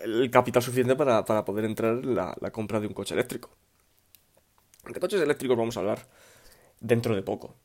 el 0.04 0.32
capital 0.32 0.62
suficiente 0.62 0.96
para, 0.96 1.24
poder 1.46 1.65
entrar 1.65 1.96
en 1.96 2.15
la, 2.15 2.36
la 2.39 2.52
compra 2.52 2.80
de 2.80 2.88
un 2.88 2.93
coche 2.93 3.13
eléctrico. 3.13 3.50
De 4.86 5.00
coches 5.00 5.22
eléctricos 5.22 5.58
vamos 5.58 5.78
a 5.78 5.80
hablar 5.82 6.08
dentro 6.80 7.15
de 7.15 7.24
poco. 7.24 7.56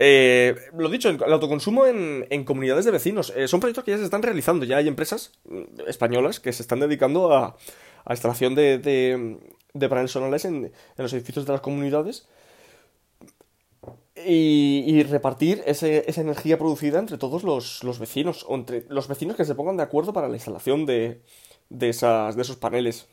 Eh, 0.00 0.54
lo 0.76 0.88
dicho, 0.88 1.08
el, 1.08 1.32
autoconsumo 1.32 1.84
en, 1.84 2.44
comunidades 2.44 2.84
de 2.84 2.92
vecinos. 2.92 3.32
Eh, 3.36 3.48
son 3.48 3.58
proyectos 3.58 3.84
que 3.84 3.90
ya 3.90 3.98
se 3.98 4.04
están 4.04 4.22
realizando. 4.22 4.64
Ya 4.64 4.76
hay 4.76 4.86
empresas 4.86 5.32
mm, 5.44 5.88
españolas 5.88 6.38
que 6.38 6.52
se 6.52 6.62
están 6.62 6.78
dedicando 6.78 7.34
a, 7.34 7.56
a 8.04 8.12
instalación 8.12 8.54
de, 8.54 8.78
de, 8.78 9.88
paneles 9.88 10.12
solares 10.12 10.44
en, 10.44 10.72
los 10.96 11.12
edificios 11.12 11.46
de 11.46 11.52
las 11.52 11.60
comunidades 11.60 12.28
y, 14.24 15.02
repartir 15.04 15.62
esa 15.66 16.20
energía 16.20 16.58
producida 16.58 17.00
entre 17.00 17.18
todos 17.18 17.42
los, 17.42 17.98
vecinos, 17.98 18.44
o 18.48 18.54
entre 18.54 18.84
los 18.88 19.08
vecinos 19.08 19.36
que 19.36 19.44
se 19.44 19.54
pongan 19.54 19.76
de 19.76 19.82
acuerdo 19.82 20.12
para 20.12 20.28
la 20.28 20.34
instalación 20.34 20.86
de, 20.86 21.22
de, 21.70 21.88
esas, 21.88 22.36
esos 22.36 22.56
paneles. 22.56 23.08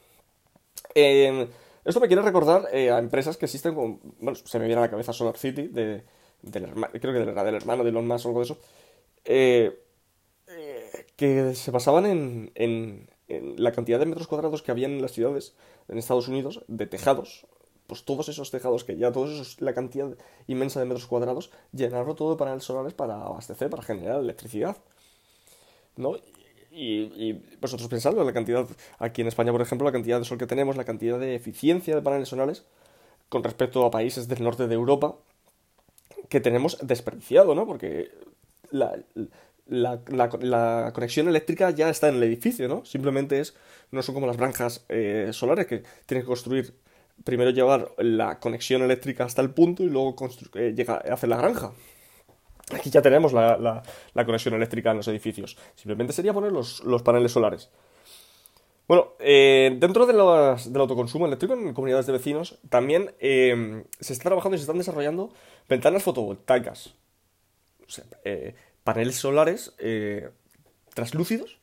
esto 0.93 1.99
me 1.99 2.07
quiere 2.07 2.21
recordar 2.21 2.67
eh, 2.71 2.91
a 2.91 2.99
empresas 2.99 3.37
que 3.37 3.45
existen 3.45 3.73
con. 3.73 3.99
Bueno, 4.19 4.35
se 4.35 4.59
me 4.59 4.65
viene 4.65 4.79
a 4.79 4.85
la 4.85 4.91
cabeza 4.91 5.13
Solar 5.13 5.37
City, 5.37 5.67
de, 5.67 6.03
del, 6.41 6.71
creo 6.73 7.13
que 7.13 7.19
del, 7.19 7.33
del 7.33 7.55
hermano 7.55 7.83
de 7.83 7.89
Elon 7.89 8.07
Musk 8.07 8.25
o 8.25 8.29
algo 8.29 8.39
de 8.39 8.45
eso, 8.45 8.57
eh, 9.25 9.81
eh, 10.47 11.05
que 11.15 11.55
se 11.55 11.71
basaban 11.71 12.05
en, 12.05 12.51
en, 12.55 13.07
la 13.57 13.71
cantidad 13.71 13.99
de 13.99 14.05
metros 14.05 14.27
cuadrados 14.27 14.61
que 14.61 14.71
había 14.71 14.87
en 14.87 15.01
las 15.01 15.11
ciudades 15.11 15.55
en 15.87 15.97
Estados 15.97 16.27
Unidos 16.27 16.63
de 16.67 16.85
tejados. 16.85 17.47
Pues 17.87 18.03
todos 18.03 18.29
esos 18.29 18.51
tejados 18.51 18.83
que 18.83 18.97
ya, 18.97 19.11
todos 19.11 19.31
esos, 19.31 19.61
la 19.61 19.73
cantidad 19.73 20.15
inmensa 20.47 20.79
de 20.79 20.85
metros 20.85 21.05
cuadrados, 21.07 21.51
llenarlo 21.71 22.15
todo 22.15 22.31
de 22.31 22.37
paneles 22.37 22.63
solares 22.63 22.93
para 22.93 23.21
abastecer, 23.21 23.69
para 23.69 23.83
generar 23.83 24.19
electricidad. 24.19 24.77
¿No? 25.95 26.15
Y, 26.71 27.03
y, 27.15 27.57
vosotros 27.61 27.87
pensadlo, 27.87 28.23
la 28.23 28.33
cantidad, 28.33 28.67
aquí 28.99 29.21
en 29.21 29.27
España, 29.27 29.51
por 29.51 29.61
ejemplo, 29.61 29.85
la 29.85 29.91
cantidad 29.91 30.19
de 30.19 30.25
sol 30.25 30.37
que 30.37 30.47
tenemos, 30.47 30.75
la 30.75 30.83
cantidad 30.83 31.19
de 31.19 31.35
eficiencia 31.35 31.95
de 31.95 32.01
paneles 32.01 32.29
solares 32.29 32.65
con 33.29 33.43
respecto 33.43 33.85
a 33.85 33.91
países 33.91 34.27
del 34.27 34.43
norte 34.43 34.67
de 34.67 34.75
Europa, 34.75 35.15
que 36.29 36.39
tenemos 36.39 36.77
desperdiciado, 36.81 37.55
¿no? 37.55 37.65
Porque 37.65 38.11
la, 38.71 38.93
conexión 40.93 41.27
eléctrica 41.27 41.69
ya 41.71 41.89
está 41.89 42.09
en 42.09 42.15
el 42.15 42.23
edificio, 42.23 42.67
¿no? 42.67 42.85
Simplemente 42.85 43.39
es, 43.39 43.55
no 43.91 44.01
son 44.01 44.15
como 44.15 44.27
las 44.27 44.37
granjas 44.37 44.85
eh, 44.89 45.29
solares 45.31 45.67
que 45.67 45.83
tienes 46.05 46.23
que 46.23 46.27
construir, 46.27 46.73
primero 47.23 47.51
llevar 47.51 47.91
la 47.97 48.39
conexión 48.39 48.81
eléctrica 48.81 49.23
hasta 49.23 49.41
el 49.41 49.51
punto 49.51 49.83
y 49.83 49.89
luego 49.89 50.15
eh, 50.55 50.73
llega, 50.75 50.95
hacer 50.95 51.29
la 51.29 51.37
granja. 51.37 51.71
Aquí 52.73 52.89
ya 52.89 53.01
tenemos 53.01 53.31
la, 53.31 53.83
conexión 54.25 54.55
eléctrica 54.55 54.91
en 54.91 54.97
los 54.97 55.07
edificios. 55.07 55.57
Simplemente 55.75 56.13
sería 56.13 56.33
poner 56.33 56.51
los, 56.51 56.81
paneles 57.03 57.31
solares. 57.31 57.69
Bueno, 58.87 59.13
eh, 59.19 59.75
dentro 59.79 60.05
de 60.05 60.13
del 60.13 60.81
autoconsumo 60.81 61.25
eléctrico 61.25 61.53
en 61.55 61.73
comunidades 61.73 62.05
de 62.05 62.13
vecinos, 62.13 62.59
también 62.69 63.11
se 63.19 64.13
está 64.13 64.25
trabajando 64.25 64.55
y 64.55 64.59
se 64.59 64.63
están 64.63 64.77
desarrollando 64.77 65.31
Ventanas 65.67 66.03
fotovoltaicas. 66.03 66.93
O 67.87 67.89
sea, 67.89 68.03
eh, 68.23 68.55
paneles 68.83 69.15
solares 69.15 69.73
eh, 69.79 70.29
translúcidos. 70.93 71.57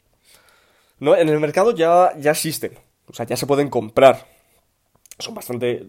¿no? 0.98 1.16
En 1.16 1.28
el 1.28 1.40
mercado 1.40 1.72
ya, 1.72 2.12
ya 2.18 2.32
existen. 2.32 2.78
O 3.06 3.14
sea, 3.14 3.26
ya 3.26 3.36
se 3.36 3.46
pueden 3.46 3.68
comprar. 3.68 4.26
Son 5.18 5.34
bastante. 5.34 5.86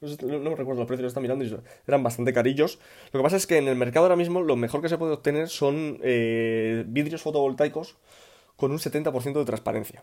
No, 0.00 0.38
me 0.38 0.56
recuerdo 0.56 0.80
los 0.80 0.86
precios, 0.86 1.02
lo 1.02 1.08
están 1.08 1.22
mirando 1.22 1.44
y 1.44 1.54
eran 1.86 2.02
bastante 2.02 2.32
carillos. 2.32 2.78
Lo 3.12 3.20
que 3.20 3.24
pasa 3.24 3.36
es 3.36 3.46
que 3.46 3.58
en 3.58 3.68
el 3.68 3.76
mercado 3.76 4.06
ahora 4.06 4.16
mismo 4.16 4.40
lo 4.40 4.56
mejor 4.56 4.80
que 4.80 4.88
se 4.88 4.96
puede 4.96 5.12
obtener 5.12 5.48
son 5.48 5.98
eh, 6.02 6.84
vidrios 6.86 7.20
fotovoltaicos 7.20 7.98
con 8.56 8.70
un 8.70 8.78
70% 8.78 9.38
de 9.38 9.44
transparencia. 9.44 10.02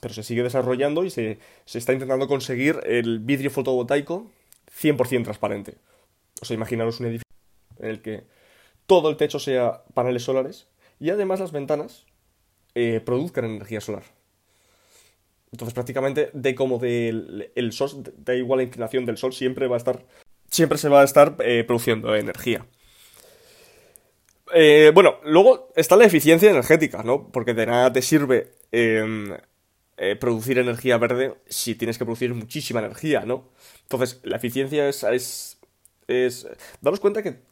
Pero 0.00 0.14
se 0.14 0.22
sigue 0.22 0.42
desarrollando 0.42 1.04
y 1.04 1.10
se, 1.10 1.38
se 1.64 1.78
está 1.78 1.92
intentando 1.92 2.26
conseguir 2.26 2.80
el 2.84 3.20
vidrio 3.20 3.50
fotovoltaico 3.50 4.30
100% 4.80 5.24
transparente. 5.24 5.76
O 6.40 6.44
sea, 6.44 6.54
imaginaros 6.54 7.00
un 7.00 7.06
edificio 7.06 7.24
en 7.78 7.90
el 7.90 8.02
que 8.02 8.24
todo 8.86 9.10
el 9.10 9.16
techo 9.16 9.38
sea 9.38 9.84
paneles 9.94 10.24
solares 10.24 10.66
y 11.00 11.10
además 11.10 11.40
las 11.40 11.52
ventanas 11.52 12.06
eh, 12.74 13.00
produzcan 13.04 13.44
energía 13.44 13.80
solar. 13.80 14.02
Entonces 15.52 15.74
prácticamente 15.74 16.30
de 16.32 16.54
como 16.54 16.78
del 16.78 17.52
el 17.54 17.72
sol, 17.72 18.12
da 18.16 18.34
igual 18.34 18.58
la 18.58 18.64
inclinación 18.64 19.06
del 19.06 19.16
sol, 19.16 19.32
siempre 19.32 19.68
va 19.68 19.76
a 19.76 19.78
estar, 19.78 20.04
siempre 20.50 20.78
se 20.78 20.88
va 20.88 21.00
a 21.00 21.04
estar 21.04 21.36
eh, 21.38 21.62
produciendo 21.64 22.14
energía. 22.16 22.66
Eh, 24.52 24.90
bueno, 24.92 25.16
luego 25.24 25.72
está 25.76 25.96
la 25.96 26.04
eficiencia 26.04 26.50
energética, 26.50 27.02
¿no? 27.02 27.28
Porque 27.30 27.54
de 27.54 27.66
nada 27.66 27.92
te 27.92 28.02
sirve 28.02 28.52
em, 28.74 29.36
producir 30.20 30.58
energía 30.58 30.98
verde 30.98 31.34
si 31.46 31.74
tienes 31.74 31.98
que 31.98 32.04
producir 32.04 32.34
muchísima 32.34 32.80
energía, 32.80 33.24
¿no? 33.24 33.50
Entonces, 33.82 34.20
la 34.24 34.36
eficiencia 34.36 34.88
es, 34.88 35.58
es 36.08 36.48
daros 36.80 37.00
cuenta 37.00 37.22
que 37.22 37.42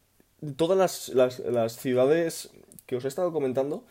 todas 0.57 1.09
las, 1.09 1.77
ciudades 1.77 2.51
que 2.87 2.97
os 2.97 3.05
he 3.05 3.09
estado 3.09 3.33
comentando, 3.33 3.87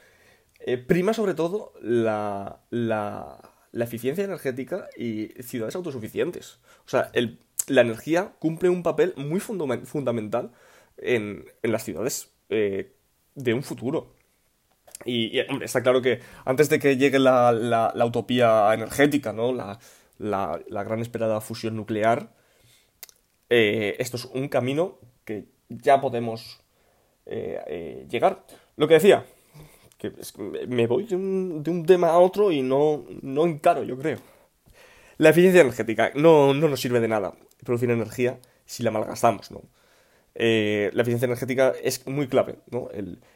eh, 0.59 0.77
prima 0.77 1.13
sobre 1.13 1.33
todo 1.33 1.73
la, 1.81 2.61
la, 2.69 3.39
eficiencia 3.73 4.23
energética 4.23 4.89
y 4.97 5.29
ciudades 5.41 5.75
autosuficientes. 5.75 6.59
O 6.85 6.89
sea, 6.89 7.11
la 7.67 7.81
energía 7.81 8.33
cumple 8.39 8.69
un 8.69 8.83
papel 8.83 9.13
muy 9.15 9.39
fundamental 9.39 10.51
en, 10.97 11.45
las 11.63 11.83
ciudades 11.83 12.31
eh, 12.49 12.93
de 13.35 13.53
un 13.53 13.63
futuro. 13.63 14.13
Y, 15.05 15.39
está 15.61 15.83
claro 15.83 16.01
que 16.01 16.19
antes 16.45 16.69
de 16.69 16.79
que 16.79 16.97
llegue 16.97 17.19
la, 17.19 17.51
la 17.51 18.05
utopía 18.05 18.73
energética, 18.73 19.33
¿no? 19.33 19.53
La, 19.53 19.79
la, 20.21 20.83
gran 20.83 20.99
esperada 20.99 21.41
fusión 21.41 21.75
nuclear, 21.75 22.29
eh, 23.49 23.95
esto 23.99 24.17
es 24.17 24.25
un 24.25 24.47
camino 24.47 24.99
que 25.25 25.45
ya 25.69 25.99
podemos 26.01 26.61
eh, 27.25 27.59
eh, 27.67 28.07
llegar. 28.09 28.45
Lo 28.77 28.87
que 28.87 28.95
decía, 28.95 29.25
que 29.97 30.11
me 30.67 30.87
voy 30.87 31.05
de 31.05 31.15
un, 31.15 31.85
tema 31.85 32.09
a 32.09 32.19
otro 32.19 32.51
y 32.51 32.61
no, 32.61 33.05
no 33.21 33.45
encaro, 33.45 33.83
yo 33.83 33.97
creo. 33.97 34.19
La 35.17 35.29
eficiencia 35.29 35.61
energética 35.61 36.11
no, 36.15 36.53
no 36.53 36.67
nos 36.67 36.81
sirve 36.81 36.99
de 36.99 37.07
nada 37.07 37.33
producir 37.63 37.91
energía 37.91 38.39
si 38.65 38.81
la 38.83 38.91
malgastamos, 38.91 39.51
¿no? 39.51 39.61
La 40.35 41.01
eficiencia 41.01 41.25
energética 41.25 41.73
es 41.83 42.07
muy 42.07 42.27
clave, 42.27 42.55
¿no? 42.69 42.89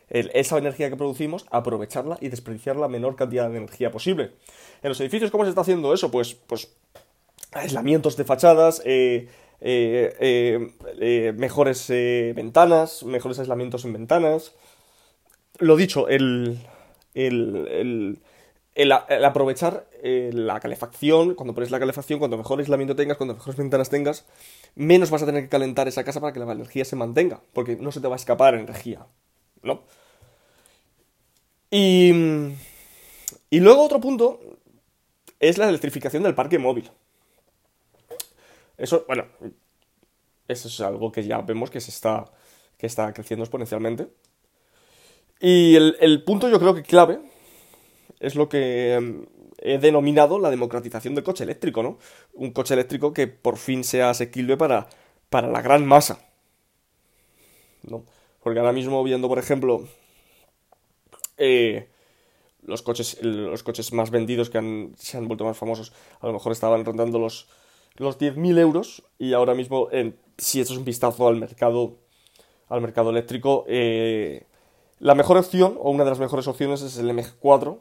esa 0.10 0.58
energía 0.58 0.90
que 0.90 0.96
producimos, 0.96 1.46
aprovecharla 1.52 2.18
y 2.22 2.30
desperdiciar 2.30 2.76
la 2.78 2.88
menor 2.88 3.16
cantidad 3.16 3.50
de 3.50 3.58
energía 3.58 3.92
posible. 3.92 4.32
En 4.82 4.90
los 4.90 5.00
edificios, 5.02 5.32
¿cómo 5.32 5.44
se 5.44 5.50
está 5.50 5.62
haciendo 5.62 5.94
eso? 5.94 6.12
Pues, 6.12 6.36
pues 6.36 6.70
aislamientos 7.56 8.18
de 8.18 8.24
fachadas, 8.24 8.82
eh, 8.86 9.28
eh, 9.62 10.74
eh, 11.00 11.34
mejores 11.36 11.88
ventanas, 11.90 13.04
mejores 13.04 13.40
aislamientos 13.40 13.86
en 13.86 13.94
ventanas. 13.94 14.54
Lo 15.58 15.76
dicho, 15.78 16.08
el, 16.10 16.60
el, 17.14 18.20
el, 18.76 18.92
aprovechar 18.92 19.88
la 20.04 20.60
calefacción, 20.60 21.34
cuando 21.34 21.56
pones 21.56 21.72
la 21.72 21.80
calefacción, 21.80 22.20
cuanto 22.20 22.38
mejor 22.38 22.60
aislamiento 22.60 22.96
tengas, 22.96 23.18
cuanto 23.18 23.36
mejores 23.36 23.58
ventanas 23.58 23.90
tengas, 23.90 24.26
menos 24.76 25.10
vas 25.10 25.24
a 25.24 25.26
tener 25.26 25.44
que 25.44 25.50
calentar 25.50 25.88
esa 25.88 26.04
casa 26.04 26.22
para 26.22 26.34
que 26.34 26.40
la 26.40 26.52
energía 26.52 26.86
se 26.86 26.96
mantenga, 26.96 27.42
porque 27.54 27.76
no 27.76 27.92
se 27.92 28.02
te 28.02 28.08
va 28.08 28.16
a 28.16 28.18
escapar 28.18 28.56
energía, 28.56 29.06
¿no? 29.64 29.84
Y, 31.72 32.12
y 33.50 33.60
luego 33.60 33.84
otro 33.84 34.00
punto 34.00 34.40
es 35.40 35.58
la 35.58 35.70
electrificación 35.70 36.24
del 36.24 36.36
parque 36.36 36.60
móvil. 36.60 36.90
Eso, 38.78 39.06
bueno, 39.08 39.26
eso 40.48 40.68
es 40.68 40.80
algo 40.82 41.12
que 41.12 41.24
ya 41.24 41.42
vemos 41.42 41.70
que 41.70 41.80
se 41.82 41.92
está, 41.92 42.26
que 42.78 42.88
está 42.88 43.14
creciendo 43.14 43.44
exponencialmente. 43.44 44.08
Y 45.40 45.76
el, 45.76 46.24
punto 46.24 46.50
yo 46.50 46.60
creo 46.60 46.74
que 46.74 46.84
clave 46.84 47.20
es 48.20 48.36
lo 48.36 48.48
que 48.48 48.94
em, 48.94 49.26
he 49.60 49.78
denominado 49.78 50.40
la 50.40 50.50
democratización 50.50 51.16
del 51.16 51.24
coche 51.24 51.44
eléctrico, 51.44 51.84
¿no? 51.84 51.98
Un 52.34 52.52
coche 52.52 52.74
eléctrico 52.74 53.14
que 53.14 53.28
por 53.28 53.58
fin 53.58 53.84
sea 53.84 54.10
asequible 54.10 54.58
para, 54.58 54.88
para 55.30 55.48
la 55.48 55.62
gran 55.62 55.86
masa. 55.86 56.20
¿No? 57.84 58.04
Porque 58.42 58.60
ahora 58.60 58.74
mismo 58.74 59.04
viendo, 59.04 59.28
por 59.28 59.40
ejemplo, 59.40 59.88
eh, 61.38 61.88
los, 62.64 62.82
coches, 62.82 63.22
los 63.22 63.64
coches 63.64 63.94
más 63.94 64.10
vendidos 64.12 64.50
que 64.50 64.90
se 64.98 65.18
han 65.18 65.28
vuelto 65.28 65.46
más 65.46 65.58
famosos, 65.58 65.94
a 66.20 66.28
lo 66.28 66.34
mejor 66.34 66.52
estaban 66.52 66.86
rondando 66.86 67.20
los 67.20 67.48
los 67.98 68.20
10.000 68.20 68.60
euros 68.60 69.04
y 69.18 69.34
ahora 69.34 69.54
mismo, 69.54 69.90
si 70.38 70.62
echas 70.62 70.78
un 70.78 70.86
vistazo 70.86 71.28
al 71.28 71.38
mercado, 71.38 71.98
al 72.68 72.82
mercado 72.82 73.10
eléctrico, 73.10 73.66
eh, 73.68 74.46
la 75.00 75.16
mejor 75.16 75.38
opción, 75.38 75.78
o 75.80 75.92
una 75.92 76.04
de 76.04 76.10
las 76.10 76.20
mejores 76.20 76.48
opciones, 76.48 76.82
es 76.82 76.98
el 76.98 77.10
MG4 77.10 77.80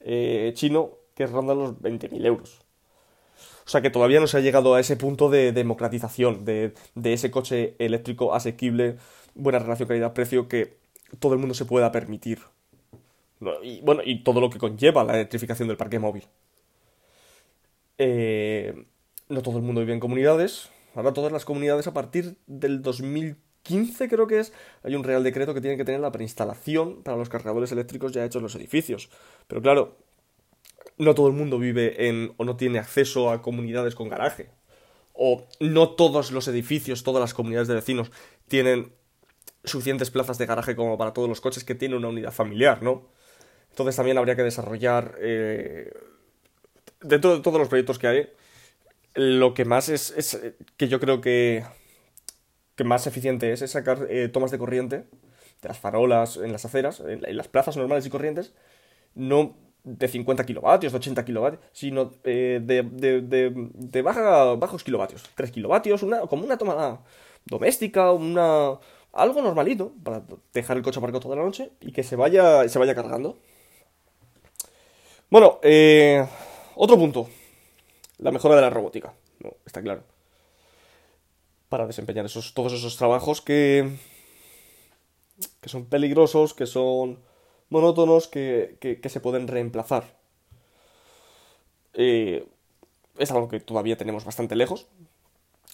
eh, 0.00 0.52
chino, 0.54 0.90
que 1.14 1.26
ronda 1.26 1.54
los 1.54 1.76
20.000 1.80 2.26
euros. 2.26 2.60
O 3.66 3.70
sea 3.70 3.82
que 3.82 3.90
todavía 3.90 4.20
no 4.20 4.26
se 4.26 4.36
ha 4.36 4.40
llegado 4.40 4.74
a 4.74 4.80
ese 4.80 4.96
punto 4.96 5.30
de 5.30 5.52
democratización, 5.52 6.44
de, 6.44 6.74
ese 7.04 7.30
coche 7.30 7.76
eléctrico 7.78 8.34
asequible, 8.34 8.96
buena 9.34 9.58
relación 9.58 9.88
calidad-precio 9.88 10.48
que 10.48 10.78
todo 11.18 11.34
el 11.34 11.38
mundo 11.38 11.54
se 11.54 11.66
pueda 11.66 11.92
permitir. 11.92 12.40
Y 13.62 13.80
bueno, 13.82 14.02
y 14.04 14.22
todo 14.24 14.40
lo 14.40 14.50
que 14.50 14.58
conlleva 14.58 15.04
la 15.04 15.14
electrificación 15.14 15.68
del 15.68 15.76
parque 15.76 15.98
móvil. 15.98 16.24
Eh, 17.98 18.86
no 19.28 19.42
todo 19.42 19.58
el 19.58 19.62
mundo 19.62 19.82
vive 19.82 19.92
en 19.92 20.00
comunidades. 20.00 20.68
Ahora 20.94 21.12
todas 21.12 21.30
las 21.30 21.44
comunidades 21.44 21.86
a 21.86 21.94
partir 21.94 22.36
del 22.46 22.82
2000, 22.82 23.36
15 23.62 24.08
creo 24.08 24.26
que 24.26 24.40
es, 24.40 24.52
hay 24.82 24.94
un 24.94 25.04
real 25.04 25.22
decreto 25.22 25.54
que 25.54 25.60
tiene 25.60 25.76
que 25.76 25.84
tener 25.84 26.00
la 26.00 26.12
preinstalación 26.12 27.02
para 27.02 27.16
los 27.16 27.28
cargadores 27.28 27.72
eléctricos 27.72 28.12
ya 28.12 28.24
hechos 28.24 28.40
en 28.40 28.44
los 28.44 28.54
edificios. 28.54 29.10
Pero 29.46 29.60
claro, 29.62 29.98
no 30.98 31.14
todo 31.14 31.28
el 31.28 31.34
mundo 31.34 31.58
vive 31.58 32.08
en 32.08 32.32
o 32.36 32.44
no 32.44 32.56
tiene 32.56 32.78
acceso 32.78 33.30
a 33.30 33.42
comunidades 33.42 33.94
con 33.94 34.08
garaje. 34.08 34.50
O 35.12 35.46
no 35.60 35.90
todos 35.90 36.30
los 36.32 36.48
edificios, 36.48 37.02
todas 37.02 37.20
las 37.20 37.34
comunidades 37.34 37.68
de 37.68 37.74
vecinos 37.74 38.10
tienen 38.48 38.92
suficientes 39.64 40.10
plazas 40.10 40.38
de 40.38 40.46
garaje 40.46 40.74
como 40.74 40.96
para 40.96 41.12
todos 41.12 41.28
los 41.28 41.40
coches 41.40 41.64
que 41.64 41.74
tienen 41.74 41.98
una 41.98 42.08
unidad 42.08 42.32
familiar, 42.32 42.82
¿no? 42.82 43.08
Entonces 43.70 43.96
también 43.96 44.18
habría 44.18 44.36
que 44.36 44.42
desarrollar, 44.42 45.16
eh, 45.20 45.92
de 47.02 47.18
todos 47.18 47.58
los 47.58 47.68
proyectos 47.68 47.98
que 47.98 48.06
hay, 48.06 48.30
lo 49.14 49.54
que 49.54 49.64
más 49.64 49.88
es, 49.88 50.10
es 50.16 50.40
que 50.76 50.88
yo 50.88 51.00
creo 51.00 51.20
que, 51.20 51.64
que 52.80 52.84
más 52.84 53.06
eficiente 53.06 53.52
es, 53.52 53.60
es 53.60 53.72
sacar 53.72 54.06
eh, 54.08 54.28
tomas 54.28 54.50
de 54.50 54.56
corriente 54.56 55.04
de 55.60 55.68
las 55.68 55.78
farolas 55.78 56.38
en 56.38 56.50
las 56.50 56.64
aceras, 56.64 57.00
en, 57.00 57.36
las 57.36 57.46
plazas 57.46 57.76
normales 57.76 58.06
y 58.06 58.08
corrientes, 58.08 58.54
no 59.14 59.54
de 59.84 60.08
50 60.08 60.46
kilovatios, 60.46 60.90
de 60.90 60.96
80 60.96 61.22
kilovatios, 61.26 61.62
sino 61.72 62.10
eh, 62.24 62.58
de, 62.62 62.82
de, 62.82 63.52
de, 63.74 64.02
baja, 64.02 64.54
bajos 64.54 64.82
kilovatios, 64.82 65.28
3 65.34 65.50
kilovatios, 65.50 66.02
una, 66.02 66.20
como 66.20 66.42
una 66.42 66.56
toma 66.56 67.02
doméstica, 67.44 68.12
una, 68.12 68.78
algo 69.12 69.42
normalito, 69.42 69.92
para 70.02 70.22
dejar 70.54 70.78
el 70.78 70.82
coche 70.82 71.00
aparcado 71.00 71.20
toda 71.20 71.36
la 71.36 71.42
noche 71.42 71.72
y 71.82 71.92
que 71.92 72.02
se 72.02 72.16
vaya, 72.16 72.66
se 72.66 72.78
vaya 72.78 72.94
cargando. 72.94 73.36
Bueno, 75.28 75.58
eh, 75.62 76.26
otro 76.76 76.96
punto, 76.96 77.28
la 78.16 78.30
mejora 78.30 78.54
de 78.54 78.62
la 78.62 78.70
robótica, 78.70 79.12
no, 79.40 79.50
está 79.66 79.82
claro. 79.82 80.02
Para 81.70 81.86
desempeñar 81.86 82.26
esos, 82.26 82.52
todos 82.52 82.74
esos 82.74 82.98
trabajos 82.98 83.40
que, 83.40 83.96
que 85.62 85.68
son 85.70 85.86
peligrosos, 85.86 86.52
que 86.52 86.66
son 86.66 87.20
monótonos, 87.70 88.28
que, 88.28 88.76
que, 88.80 89.08
se 89.08 89.20
pueden 89.20 89.48
reemplazar. 89.48 90.18
Eh, 91.94 92.44
es 93.18 93.30
algo 93.30 93.48
que 93.48 93.60
todavía 93.60 93.96
tenemos 93.96 94.24
bastante 94.24 94.56
lejos. 94.56 94.88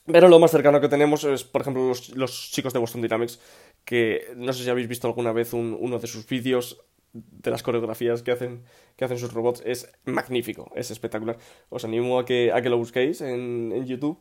Pero 0.06 0.28
lo 0.28 0.38
más 0.38 0.52
cercano 0.52 0.80
que 0.80 0.88
tenemos 0.88 1.24
es, 1.24 1.42
por 1.42 1.62
ejemplo, 1.62 1.92
los, 2.14 2.50
chicos 2.52 2.72
de 2.72 2.78
Boston 2.78 3.02
Dynamics, 3.02 3.40
que 3.84 4.32
no 4.36 4.52
sé 4.52 4.62
si 4.62 4.70
habéis 4.70 4.86
visto 4.86 5.08
alguna 5.08 5.32
vez 5.32 5.52
uno 5.52 5.98
de 5.98 6.06
sus 6.06 6.28
vídeos 6.28 6.84
de 7.12 7.50
las 7.50 7.62
coreografías 7.62 8.22
que 8.22 8.30
hacen, 8.30 8.62
que 8.96 9.04
hacen 9.04 9.18
sus 9.18 9.32
robots. 9.32 9.62
Es 9.64 9.90
magnífico, 10.04 10.70
es 10.76 10.90
espectacular. 10.90 11.38
Os 11.70 11.84
animo 11.84 12.20
a 12.20 12.24
que, 12.24 12.52
a 12.52 12.60
que 12.62 12.68
lo 12.68 12.78
busquéis 12.78 13.20
en, 13.20 13.72
en 13.74 13.86
YouTube 13.86 14.20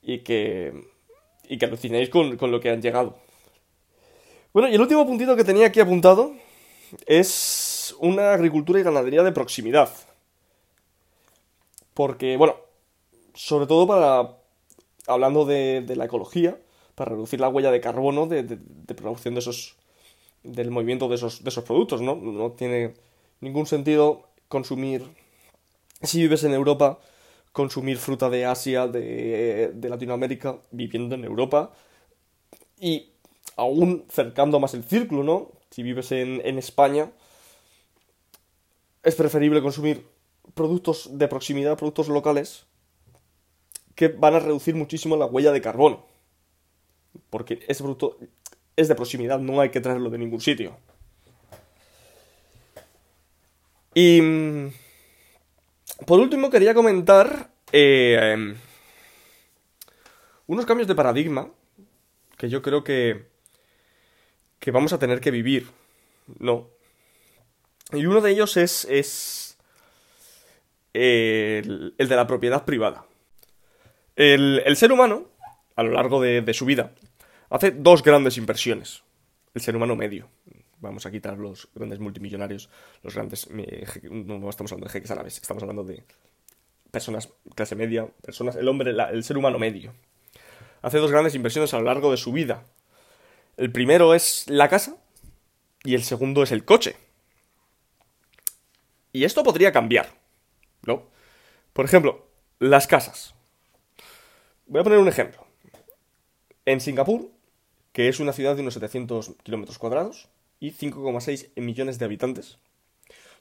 y 0.00 0.20
que, 0.20 0.72
y 1.48 1.58
que 1.58 1.66
alucinéis 1.66 2.08
con, 2.08 2.36
con 2.36 2.50
lo 2.50 2.60
que 2.60 2.70
han 2.70 2.82
llegado. 2.82 3.16
Bueno, 4.52 4.68
y 4.68 4.74
el 4.74 4.80
último 4.80 5.06
puntito 5.06 5.36
que 5.36 5.44
tenía 5.44 5.66
aquí 5.66 5.80
apuntado 5.80 6.32
es 7.06 7.94
una 7.98 8.32
agricultura 8.32 8.80
y 8.80 8.82
ganadería 8.82 9.22
de 9.22 9.32
proximidad. 9.32 9.90
Porque, 11.94 12.36
bueno, 12.36 12.56
sobre 13.34 13.66
todo 13.66 13.86
para, 13.86 14.36
hablando 15.06 15.44
de, 15.44 15.82
de 15.82 15.96
la 15.96 16.06
ecología, 16.06 16.58
para 16.94 17.10
reducir 17.10 17.40
la 17.40 17.48
huella 17.48 17.70
de 17.70 17.80
carbono 17.80 18.26
de, 18.26 18.42
de, 18.42 18.94
producción 18.94 19.34
de 19.34 19.40
esos, 19.40 19.76
del 20.42 20.70
movimiento 20.70 21.08
de 21.08 21.16
esos, 21.16 21.44
de 21.44 21.50
esos 21.50 21.64
productos, 21.64 22.00
¿no? 22.00 22.16
No 22.16 22.52
tiene 22.52 22.94
ningún 23.40 23.66
sentido 23.66 24.22
consumir, 24.48 25.04
si 26.02 26.20
vives 26.20 26.44
en 26.44 26.54
Europa, 26.54 26.98
consumir 27.56 27.96
fruta 27.96 28.28
de 28.28 28.44
Asia, 28.44 28.86
de, 28.86 29.72
de 29.74 29.88
Latinoamérica, 29.88 30.58
viviendo 30.72 31.14
en 31.14 31.24
Europa, 31.24 31.72
y 32.78 33.12
aún 33.56 34.04
cercando 34.10 34.60
más 34.60 34.74
el 34.74 34.84
círculo, 34.84 35.24
¿no? 35.24 35.52
Si 35.70 35.82
vives 35.82 36.12
en, 36.12 36.42
en 36.44 36.58
España, 36.58 37.10
es 39.02 39.14
preferible 39.14 39.62
consumir 39.62 40.06
productos 40.52 41.16
de 41.16 41.28
proximidad, 41.28 41.78
productos 41.78 42.08
locales, 42.08 42.66
que 43.94 44.08
van 44.08 44.34
a 44.34 44.40
reducir 44.40 44.74
muchísimo 44.74 45.16
la 45.16 45.24
huella 45.24 45.50
de 45.50 45.62
carbono. 45.62 46.04
Porque 47.30 47.64
ese 47.68 47.82
producto 47.82 48.18
es 48.76 48.88
de 48.88 48.94
proximidad, 48.94 49.38
no 49.38 49.62
hay 49.62 49.70
que 49.70 49.80
traerlo 49.80 50.10
de 50.10 50.18
ningún 50.18 50.42
sitio. 50.42 50.76
Y... 53.94 54.20
Por 56.04 56.20
último, 56.20 56.50
quería 56.50 56.74
comentar 56.74 57.50
eh, 57.72 58.54
unos 60.46 60.66
cambios 60.66 60.88
de 60.88 60.94
paradigma 60.94 61.48
que 62.36 62.50
yo 62.50 62.60
creo 62.60 62.84
que 62.84 63.36
que 64.66 64.70
vamos 64.70 64.92
a 64.92 64.98
tener 64.98 65.20
que 65.20 65.30
vivir. 65.30 65.68
No. 66.40 66.68
Y 67.92 68.06
uno 68.06 68.20
de 68.20 68.32
ellos 68.32 68.56
es, 68.56 68.84
es 68.90 69.56
el, 70.92 71.94
de 71.96 72.16
la 72.16 72.26
propiedad 72.26 72.64
privada. 72.64 73.06
El, 74.16 74.76
ser 74.76 74.90
humano, 74.92 75.30
a 75.76 75.82
lo 75.82 75.92
largo 75.92 76.20
de, 76.20 76.52
su 76.54 76.64
vida, 76.64 76.92
hace 77.50 77.70
dos 77.70 78.02
grandes 78.02 78.38
inversiones. 78.38 79.04
El 79.54 79.62
ser 79.62 79.76
humano 79.76 79.94
medio. 79.94 80.28
Vamos 80.86 81.04
a 81.04 81.10
quitar 81.10 81.36
los 81.36 81.68
grandes 81.74 81.98
multimillonarios, 81.98 82.70
los 83.02 83.14
grandes... 83.14 83.48
No 83.50 84.48
estamos 84.48 84.72
hablando 84.72 84.86
de 84.86 84.92
jeques 84.92 85.10
árabes, 85.10 85.36
estamos 85.36 85.62
hablando 85.62 85.84
de 85.84 86.04
personas 86.90 87.28
clase 87.54 87.74
media, 87.74 88.06
personas, 88.22 88.56
el 88.56 88.68
hombre, 88.68 88.94
el 89.12 89.24
ser 89.24 89.36
humano 89.36 89.58
medio. 89.58 89.92
Hace 90.82 90.98
dos 90.98 91.10
grandes 91.10 91.34
inversiones 91.34 91.74
a 91.74 91.78
lo 91.78 91.84
largo 91.84 92.10
de 92.10 92.16
su 92.16 92.32
vida. 92.32 92.64
El 93.56 93.72
primero 93.72 94.14
es 94.14 94.44
la 94.48 94.68
casa 94.68 94.96
y 95.82 95.94
el 95.94 96.04
segundo 96.04 96.42
es 96.42 96.52
el 96.52 96.64
coche. 96.64 96.96
Y 99.12 99.24
esto 99.24 99.42
podría 99.42 99.72
cambiar, 99.72 100.08
¿no? 100.82 101.08
Por 101.72 101.84
ejemplo, 101.84 102.28
las 102.60 102.86
casas. 102.86 103.34
Voy 104.66 104.80
a 104.80 104.84
poner 104.84 104.98
un 104.98 105.08
ejemplo. 105.08 105.46
En 106.64 106.80
Singapur, 106.80 107.30
que 107.92 108.08
es 108.08 108.20
una 108.20 108.32
ciudad 108.32 108.54
de 108.54 108.62
unos 108.62 108.74
700 108.74 109.34
kilómetros 109.42 109.78
cuadrados 109.78 110.28
y 110.60 110.72
5,6 110.72 111.50
millones 111.60 111.98
de 111.98 112.04
habitantes, 112.04 112.58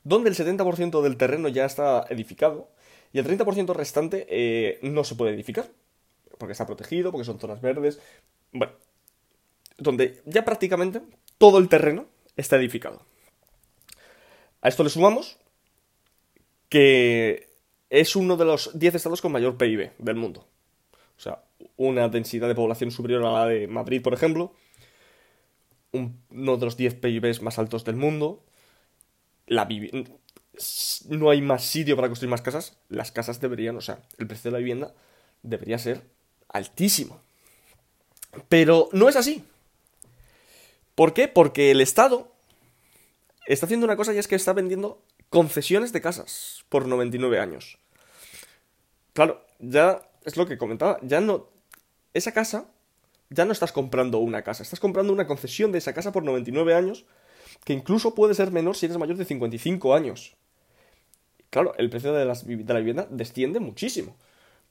donde 0.03 0.29
el 0.29 0.35
70% 0.35 1.01
del 1.01 1.17
terreno 1.17 1.47
ya 1.47 1.65
está 1.65 2.05
edificado 2.09 2.69
y 3.13 3.19
el 3.19 3.25
30% 3.25 3.73
restante 3.73 4.27
eh, 4.29 4.79
no 4.81 5.03
se 5.03 5.15
puede 5.15 5.33
edificar, 5.33 5.69
porque 6.37 6.51
está 6.51 6.65
protegido, 6.65 7.11
porque 7.11 7.25
son 7.25 7.39
zonas 7.39 7.61
verdes. 7.61 7.99
Bueno, 8.51 8.73
donde 9.77 10.21
ya 10.25 10.43
prácticamente 10.43 11.01
todo 11.37 11.57
el 11.57 11.69
terreno 11.69 12.07
está 12.35 12.57
edificado. 12.57 13.01
A 14.61 14.67
esto 14.67 14.83
le 14.83 14.89
sumamos 14.89 15.37
que 16.69 17.47
es 17.89 18.15
uno 18.15 18.35
de 18.35 18.45
los 18.45 18.77
10 18.77 18.95
estados 18.95 19.21
con 19.21 19.31
mayor 19.31 19.57
PIB 19.57 19.91
del 19.97 20.15
mundo. 20.15 20.47
O 21.17 21.21
sea, 21.21 21.43
una 21.77 22.09
densidad 22.09 22.47
de 22.47 22.55
población 22.55 22.91
superior 22.91 23.25
a 23.25 23.31
la 23.31 23.45
de 23.45 23.67
Madrid, 23.67 24.01
por 24.01 24.13
ejemplo. 24.13 24.53
Uno 25.91 26.57
de 26.57 26.65
los 26.65 26.77
10 26.77 26.95
PIBs 26.95 27.41
más 27.41 27.59
altos 27.59 27.85
del 27.85 27.95
mundo. 27.95 28.43
La 29.47 29.67
no 31.09 31.29
hay 31.29 31.41
más 31.41 31.63
sitio 31.63 31.95
para 31.95 32.07
construir 32.07 32.29
más 32.29 32.41
casas. 32.41 32.77
Las 32.89 33.11
casas 33.11 33.41
deberían, 33.41 33.75
o 33.77 33.81
sea, 33.81 34.01
el 34.17 34.27
precio 34.27 34.49
de 34.49 34.53
la 34.53 34.59
vivienda 34.59 34.93
debería 35.43 35.77
ser 35.77 36.01
altísimo. 36.49 37.21
Pero 38.49 38.89
no 38.91 39.09
es 39.09 39.15
así. 39.15 39.43
¿Por 40.95 41.13
qué? 41.13 41.27
Porque 41.27 41.71
el 41.71 41.81
Estado 41.81 42.31
está 43.47 43.65
haciendo 43.65 43.85
una 43.85 43.97
cosa 43.97 44.13
y 44.13 44.17
es 44.17 44.27
que 44.27 44.35
está 44.35 44.53
vendiendo 44.53 45.01
concesiones 45.29 45.91
de 45.91 46.01
casas 46.01 46.63
por 46.69 46.87
99 46.87 47.39
años. 47.39 47.77
Claro, 49.13 49.45
ya 49.59 50.01
es 50.23 50.37
lo 50.37 50.47
que 50.47 50.57
comentaba, 50.57 50.99
ya 51.01 51.21
no... 51.21 51.49
Esa 52.13 52.31
casa, 52.31 52.65
ya 53.29 53.45
no 53.45 53.51
estás 53.51 53.71
comprando 53.71 54.19
una 54.19 54.43
casa, 54.43 54.63
estás 54.63 54.79
comprando 54.79 55.13
una 55.13 55.27
concesión 55.27 55.71
de 55.71 55.79
esa 55.79 55.93
casa 55.93 56.11
por 56.11 56.23
99 56.23 56.73
años, 56.73 57.05
que 57.63 57.73
incluso 57.73 58.15
puede 58.15 58.33
ser 58.33 58.51
menor 58.51 58.75
si 58.75 58.85
eres 58.85 58.97
mayor 58.97 59.17
de 59.17 59.25
55 59.25 59.95
años. 59.95 60.35
Claro, 61.49 61.73
el 61.77 61.89
precio 61.89 62.13
de, 62.13 62.25
de 62.25 62.73
la 62.73 62.79
vivienda 62.79 63.07
desciende 63.09 63.59
muchísimo, 63.59 64.17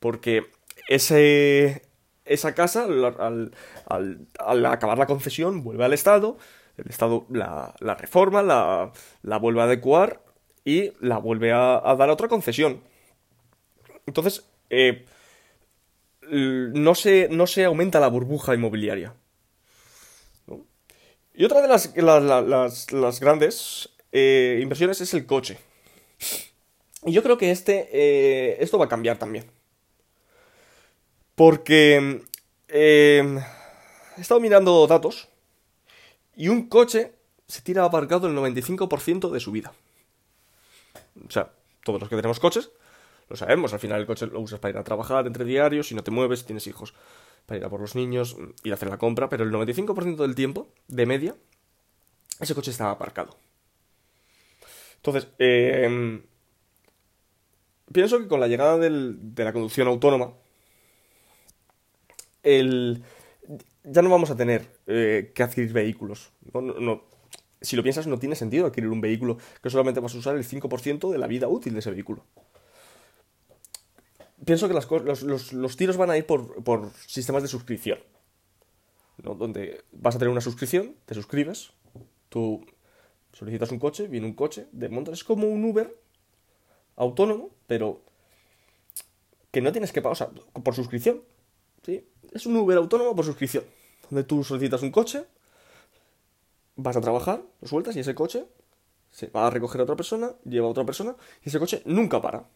porque 0.00 0.46
ese, 0.88 1.82
esa 2.24 2.54
casa, 2.54 2.84
al, 2.84 4.66
acabar 4.66 4.98
la 4.98 5.06
concesión, 5.06 5.62
vuelve 5.62 5.84
al 5.84 5.92
Estado, 5.92 6.36
el 6.76 6.88
Estado 6.88 7.26
la, 7.30 7.74
reforma, 7.98 8.42
la, 8.42 9.38
vuelve 9.38 9.60
a 9.60 9.64
adecuar 9.64 10.22
y 10.64 10.92
la 11.00 11.18
vuelve 11.18 11.52
a, 11.52 11.80
dar 11.98 12.08
a 12.08 12.12
otra 12.12 12.28
concesión. 12.28 12.80
Entonces, 14.06 14.44
eh, 14.70 15.04
no, 16.30 16.94
se, 16.94 17.28
no 17.30 17.46
se 17.46 17.64
aumenta 17.64 18.00
la 18.00 18.08
burbuja 18.08 18.54
inmobiliaria. 18.54 19.14
Y 21.34 21.44
otra 21.44 21.60
de 21.60 21.68
las, 21.68 22.92
las, 22.92 23.20
grandes 23.20 23.88
eh, 24.12 24.60
inversiones 24.62 25.00
es 25.00 25.14
el 25.14 25.26
coche. 25.26 25.58
Y 27.04 27.12
yo 27.12 27.22
creo 27.22 27.36
que 27.36 27.50
este, 27.50 27.88
eh, 27.92 28.56
esto 28.60 28.78
va 28.78 28.84
a 28.84 28.88
cambiar 28.88 29.18
también. 29.18 29.50
Porque 31.34 32.22
em, 32.68 33.38
he 34.16 34.20
estado 34.20 34.40
mirando 34.40 34.86
datos 34.86 35.28
y 36.36 36.48
un 36.48 36.68
coche 36.68 37.12
se 37.48 37.62
tira 37.62 37.84
aparcado 37.84 38.28
el 38.28 38.36
95% 38.36 39.30
de 39.30 39.40
su 39.40 39.50
vida. 39.50 39.72
O 41.26 41.30
sea, 41.30 41.52
todos 41.84 42.00
los 42.00 42.08
que 42.08 42.16
tenemos 42.16 42.38
coches 42.38 42.70
lo 43.28 43.36
sabemos, 43.36 43.72
al 43.72 43.78
final 43.78 44.00
el 44.00 44.06
coche 44.06 44.26
lo 44.26 44.40
usas 44.40 44.60
para 44.60 44.72
ir 44.72 44.78
a 44.78 44.84
trabajar 44.84 45.26
entre 45.26 45.44
diarios, 45.44 45.88
si 45.88 45.94
no 45.94 46.02
te 46.02 46.10
mueves, 46.10 46.44
tienes 46.44 46.66
hijos, 46.66 46.94
para 47.46 47.58
ir 47.58 47.64
a 47.64 47.70
por 47.70 47.80
los 47.80 47.94
niños, 47.94 48.36
ir 48.62 48.72
a 48.72 48.74
hacer 48.74 48.88
la 48.88 48.98
compra, 48.98 49.28
pero 49.28 49.44
el 49.44 49.50
95% 49.50 50.16
del 50.16 50.34
tiempo, 50.34 50.68
de 50.88 51.06
media, 51.06 51.34
ese 52.40 52.54
coche 52.54 52.70
estaba 52.70 52.90
aparcado. 52.90 53.36
Entonces, 54.96 55.28
eh, 55.38 56.22
pienso 57.92 58.18
que 58.18 58.28
con 58.28 58.40
la 58.40 58.48
llegada 58.48 58.78
de 58.78 59.44
la 59.44 59.52
conducción 59.52 59.88
autónoma, 59.88 60.32
el, 62.42 63.02
ya 63.84 64.02
no 64.02 64.10
vamos 64.10 64.30
a 64.30 64.36
tener 64.36 64.66
eh, 64.86 65.32
que 65.34 65.42
adquirir 65.42 65.72
vehículos. 65.72 66.30
si 67.60 67.76
lo 67.76 67.82
piensas, 67.82 68.06
no 68.06 68.18
tiene 68.18 68.36
sentido 68.36 68.66
adquirir 68.66 68.90
un 68.90 69.00
vehículo 69.00 69.38
que 69.62 69.70
solamente 69.70 70.00
vas 70.00 70.14
a 70.14 70.18
usar 70.18 70.36
el 70.36 70.44
5% 70.46 71.10
de 71.10 71.18
la 71.18 71.26
vida 71.26 71.48
útil 71.48 71.72
de 71.72 71.80
ese 71.80 71.90
vehículo 71.90 72.24
pienso 74.44 74.68
que 74.68 74.74
los, 74.74 75.76
tiros 75.76 75.96
van 75.96 76.10
a 76.10 76.16
ir 76.16 76.26
por, 76.26 76.90
sistemas 77.06 77.42
de 77.42 77.48
suscripción. 77.48 77.98
Donde 79.16 79.84
vas 79.92 80.16
a 80.16 80.18
tener 80.18 80.32
una 80.32 80.40
suscripción, 80.40 80.96
te 81.06 81.14
suscribes, 81.14 81.72
tú 82.28 82.66
solicitas 83.32 83.70
un 83.70 83.78
coche, 83.78 84.08
viene 84.08 84.26
un 84.26 84.34
coche, 84.34 84.66
de 84.72 84.88
montas. 84.88 85.14
Es 85.14 85.24
como 85.24 85.46
un 85.46 85.64
Uber 85.64 85.96
autónomo, 86.96 87.50
pero 87.66 88.02
que 89.50 89.60
no 89.60 89.72
tienes 89.72 89.92
que 89.92 90.02
pagar, 90.02 90.12
o 90.12 90.16
sea, 90.16 90.30
por 90.62 90.74
suscripción. 90.74 91.22
¿sí? 91.84 92.06
Es 92.32 92.46
un 92.46 92.56
Uber 92.56 92.76
autónomo 92.76 93.14
por 93.14 93.24
suscripción. 93.24 93.64
Donde 94.10 94.24
tú 94.24 94.42
solicitas 94.42 94.82
un 94.82 94.90
coche, 94.90 95.24
vas 96.76 96.96
a 96.96 97.00
trabajar, 97.00 97.42
lo 97.60 97.68
sueltas 97.68 97.96
y 97.96 98.00
ese 98.00 98.14
coche 98.14 98.46
se 99.10 99.28
va 99.28 99.46
a 99.46 99.50
recoger 99.50 99.80
a 99.80 99.84
otra 99.84 99.94
persona, 99.94 100.32
lleva 100.44 100.66
a 100.66 100.70
otra 100.70 100.84
persona 100.84 101.14
y 101.44 101.48
ese 101.48 101.60
coche 101.60 101.82
nunca 101.84 102.20
para. 102.20 102.48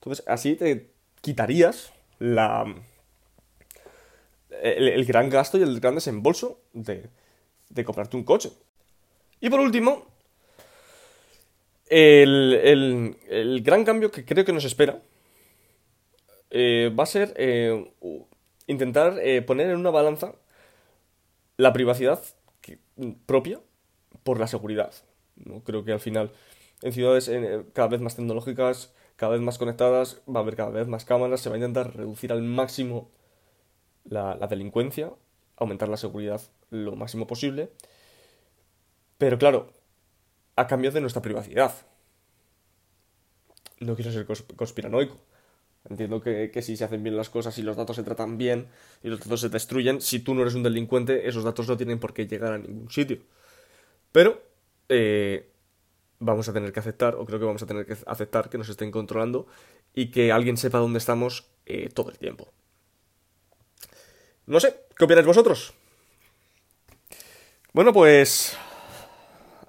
Entonces, 0.00 0.24
así 0.26 0.56
te 0.56 0.95
quitarías 1.20 1.92
la, 2.18 2.64
el, 4.62 5.04
gran 5.04 5.28
gasto 5.30 5.58
y 5.58 5.62
el 5.62 5.80
gran 5.80 5.94
desembolso 5.94 6.60
de, 6.72 7.08
de 7.68 7.84
comprarte 7.84 8.16
un 8.16 8.24
coche. 8.24 8.50
Y 9.40 9.50
por 9.50 9.60
último, 9.60 10.06
el, 11.88 13.16
el, 13.28 13.62
gran 13.62 13.84
cambio 13.84 14.10
que 14.10 14.24
creo 14.24 14.44
que 14.44 14.52
nos 14.52 14.64
espera 14.64 15.00
eh, 16.50 16.92
va 16.98 17.04
a 17.04 17.06
ser 17.06 17.34
eh, 17.36 17.92
intentar 18.66 19.18
eh, 19.20 19.42
poner 19.42 19.70
en 19.70 19.76
una 19.76 19.90
balanza 19.90 20.34
la 21.56 21.72
privacidad 21.72 22.22
propia 23.26 23.60
por 24.22 24.40
la 24.40 24.46
seguridad. 24.46 24.92
¿no? 25.36 25.62
Creo 25.62 25.84
que 25.84 25.92
al 25.92 26.00
final, 26.00 26.32
en 26.82 26.92
ciudades 26.92 27.30
cada 27.72 27.88
vez 27.88 28.00
más 28.00 28.16
tecnológicas, 28.16 28.92
cada 29.16 29.32
vez 29.32 29.40
más 29.40 29.58
conectadas, 29.58 30.22
va 30.28 30.40
a 30.40 30.42
haber 30.42 30.56
cada 30.56 30.70
vez 30.70 30.86
más 30.88 31.04
cámaras, 31.04 31.40
se 31.40 31.48
va 31.48 31.56
a 31.56 31.58
intentar 31.58 31.96
reducir 31.96 32.32
al 32.32 32.42
máximo 32.42 33.10
la, 34.04 34.36
delincuencia, 34.48 35.12
aumentar 35.56 35.88
la 35.88 35.96
seguridad 35.96 36.40
lo 36.70 36.96
máximo 36.96 37.26
posible, 37.26 37.70
pero 39.18 39.38
claro, 39.38 39.72
a 40.56 40.66
cambio 40.66 40.92
de 40.92 41.00
nuestra 41.00 41.22
privacidad. 41.22 41.72
No 43.80 43.94
quiero 43.94 44.10
ser 44.10 44.26
conspiranoico. 44.56 45.16
Entiendo 45.88 46.20
que, 46.20 46.50
si 46.62 46.76
se 46.76 46.84
hacen 46.84 47.02
bien 47.02 47.16
las 47.16 47.30
cosas 47.30 47.56
y 47.58 47.62
los 47.62 47.76
datos 47.76 47.96
se 47.96 48.02
tratan 48.02 48.38
bien 48.38 48.66
y 49.02 49.08
los 49.08 49.20
datos 49.20 49.40
se 49.40 49.48
destruyen, 49.48 50.00
si 50.00 50.18
tú 50.18 50.34
no 50.34 50.42
eres 50.42 50.54
un 50.54 50.62
delincuente, 50.62 51.28
esos 51.28 51.44
datos 51.44 51.68
no 51.68 51.76
tienen 51.76 52.00
por 52.00 52.12
qué 52.12 52.26
llegar 52.26 52.52
a 52.52 52.58
ningún 52.58 52.90
sitio. 52.90 53.18
Pero 54.10 54.42
eh, 54.88 55.52
vamos 56.18 56.48
a 56.48 56.52
tener 56.52 56.72
que 56.72 56.80
aceptar, 56.80 57.14
o 57.14 57.24
creo 57.26 57.38
que 57.38 57.44
vamos 57.44 57.62
a 57.62 57.66
tener 57.66 57.86
que 57.86 57.96
aceptar 58.06 58.48
que 58.48 58.58
nos 58.58 58.68
estén 58.68 58.90
controlando 58.90 59.46
y 59.94 60.10
que 60.10 60.32
alguien 60.32 60.56
sepa 60.56 60.78
dónde 60.78 60.98
estamos 60.98 61.50
eh, 61.66 61.88
todo 61.92 62.10
el 62.10 62.18
tiempo. 62.18 62.52
No 64.46 64.60
sé, 64.60 64.84
¿qué 64.96 65.04
opináis 65.04 65.26
vosotros? 65.26 65.74
Bueno, 67.72 67.92
pues 67.92 68.56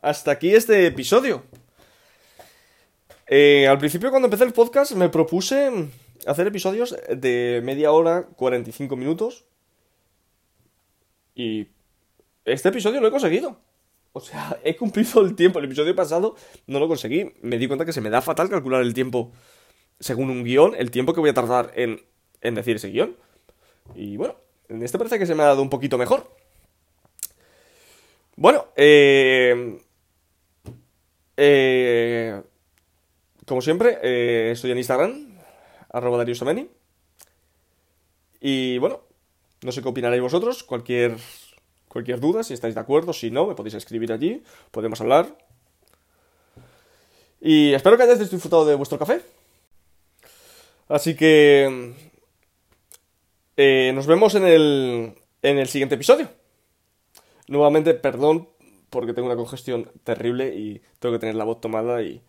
hasta 0.02 0.32
aquí 0.32 0.54
este 0.54 0.86
episodio. 0.88 1.44
Eh, 3.28 3.68
al 3.68 3.78
principio 3.78 4.10
cuando 4.10 4.28
empecé 4.28 4.46
el 4.46 4.54
podcast 4.54 4.94
me 4.94 5.10
propuse 5.10 5.90
hacer 6.26 6.48
episodios 6.48 6.96
de 7.10 7.62
media 7.64 7.92
hora, 7.92 8.28
45 8.36 8.96
minutos. 8.96 9.46
Y 11.36 11.68
este 12.46 12.70
episodio 12.70 13.02
lo 13.02 13.08
he 13.08 13.12
conseguido. 13.12 13.60
O 14.18 14.22
sea, 14.22 14.60
he 14.64 14.76
cumplido 14.76 15.22
el 15.22 15.36
tiempo. 15.36 15.60
El 15.60 15.66
episodio 15.66 15.96
pasado 15.96 16.36
no 16.68 16.80
lo 16.80 16.88
conseguí. 16.88 17.34
Me 17.42 17.58
di 17.58 17.68
cuenta 17.68 17.86
que 17.86 17.94
se 17.94 18.02
me 18.02 18.10
da 18.10 18.22
fatal 18.22 18.50
calcular 18.50 18.82
el 18.82 18.94
tiempo 18.94 19.32
según 20.00 20.30
un 20.30 20.44
guion, 20.44 20.76
el 20.76 20.92
tiempo 20.92 21.14
que 21.14 21.20
voy 21.20 21.30
a 21.30 21.34
tardar 21.34 21.72
en, 21.76 22.02
en 22.42 22.56
decir 22.56 22.76
ese 22.76 22.90
guion. 22.90 23.16
Y 23.96 24.18
bueno, 24.18 24.36
en 24.70 24.84
este 24.84 24.98
parece 24.98 25.18
que 25.18 25.26
se 25.26 25.36
me 25.36 25.44
ha 25.44 25.48
dado 25.48 25.62
un 25.62 25.70
poquito 25.70 25.98
mejor. 25.98 26.30
Bueno, 28.36 28.68
eh, 28.76 29.80
eh, 31.36 32.42
como 33.46 33.62
siempre, 33.62 33.98
eh, 34.04 34.52
estoy 34.52 34.72
en 34.72 34.78
Instagram, 34.78 35.40
arroba 35.90 36.18
Darius 36.18 36.44
Y 38.40 38.78
bueno, 38.78 39.02
no 39.64 39.72
sé 39.72 39.82
qué 39.82 39.88
opinaréis 39.88 40.22
vosotros, 40.22 40.64
cualquier 40.64 41.18
Cualquier 41.88 42.20
duda, 42.20 42.44
si 42.44 42.54
estáis 42.54 42.76
de 42.76 42.82
acuerdo, 42.82 43.14
si 43.14 43.32
no, 43.32 43.48
me 43.48 43.56
podéis 43.56 43.76
escribir 43.76 44.12
allí, 44.12 44.44
podemos 44.72 45.00
hablar. 45.02 45.38
Y 47.40 47.74
espero 47.74 47.98
que 47.98 48.04
hayáis 48.04 48.30
disfrutado 48.30 48.66
de 48.66 48.76
vuestro 48.76 49.00
café. 49.00 49.22
Así 50.88 51.16
que... 51.16 51.94
Eh, 53.56 53.92
nos 53.96 54.06
vemos 54.06 54.36
en 54.36 54.46
el, 54.46 55.16
en 55.42 55.58
el 55.58 55.68
siguiente 55.68 55.96
episodio. 55.96 56.30
Nuevamente, 57.48 57.94
perdón 57.96 58.50
porque 58.90 59.14
tengo 59.14 59.28
una 59.28 59.36
congestión 59.36 59.92
terrible 60.04 60.56
y 60.56 60.82
tengo 61.00 61.14
que 61.14 61.20
tener 61.20 61.36
la 61.36 61.44
voz 61.44 61.60
tomada 61.60 62.02
y, 62.04 62.22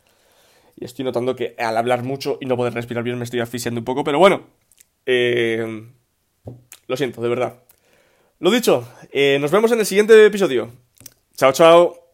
y 0.77 0.85
estoy 0.85 1.05
notando 1.05 1.37
que 1.37 1.55
al 1.59 1.77
hablar 1.77 2.03
mucho 2.03 2.39
y 2.41 2.47
no 2.47 2.57
poder 2.57 2.75
respirar 2.75 3.05
bien 3.05 3.19
me 3.19 3.25
estoy 3.25 3.41
asfixiando 3.41 3.81
un 3.81 3.85
poco, 3.85 4.05
pero 4.05 4.19
bueno, 4.19 4.47
eh, 5.07 5.89
lo 6.87 6.97
siento, 6.97 7.21
de 7.21 7.29
verdad. 7.29 7.63
Lo 8.41 8.51
dicho, 8.51 8.87
eh, 9.11 9.39
nos 9.41 9.51
vemos 9.51 9.73
en 9.73 9.81
el 9.81 9.87
siguiente 9.87 10.25
episodio. 10.25 10.71
Chao, 11.37 11.53
chao. 11.53 12.08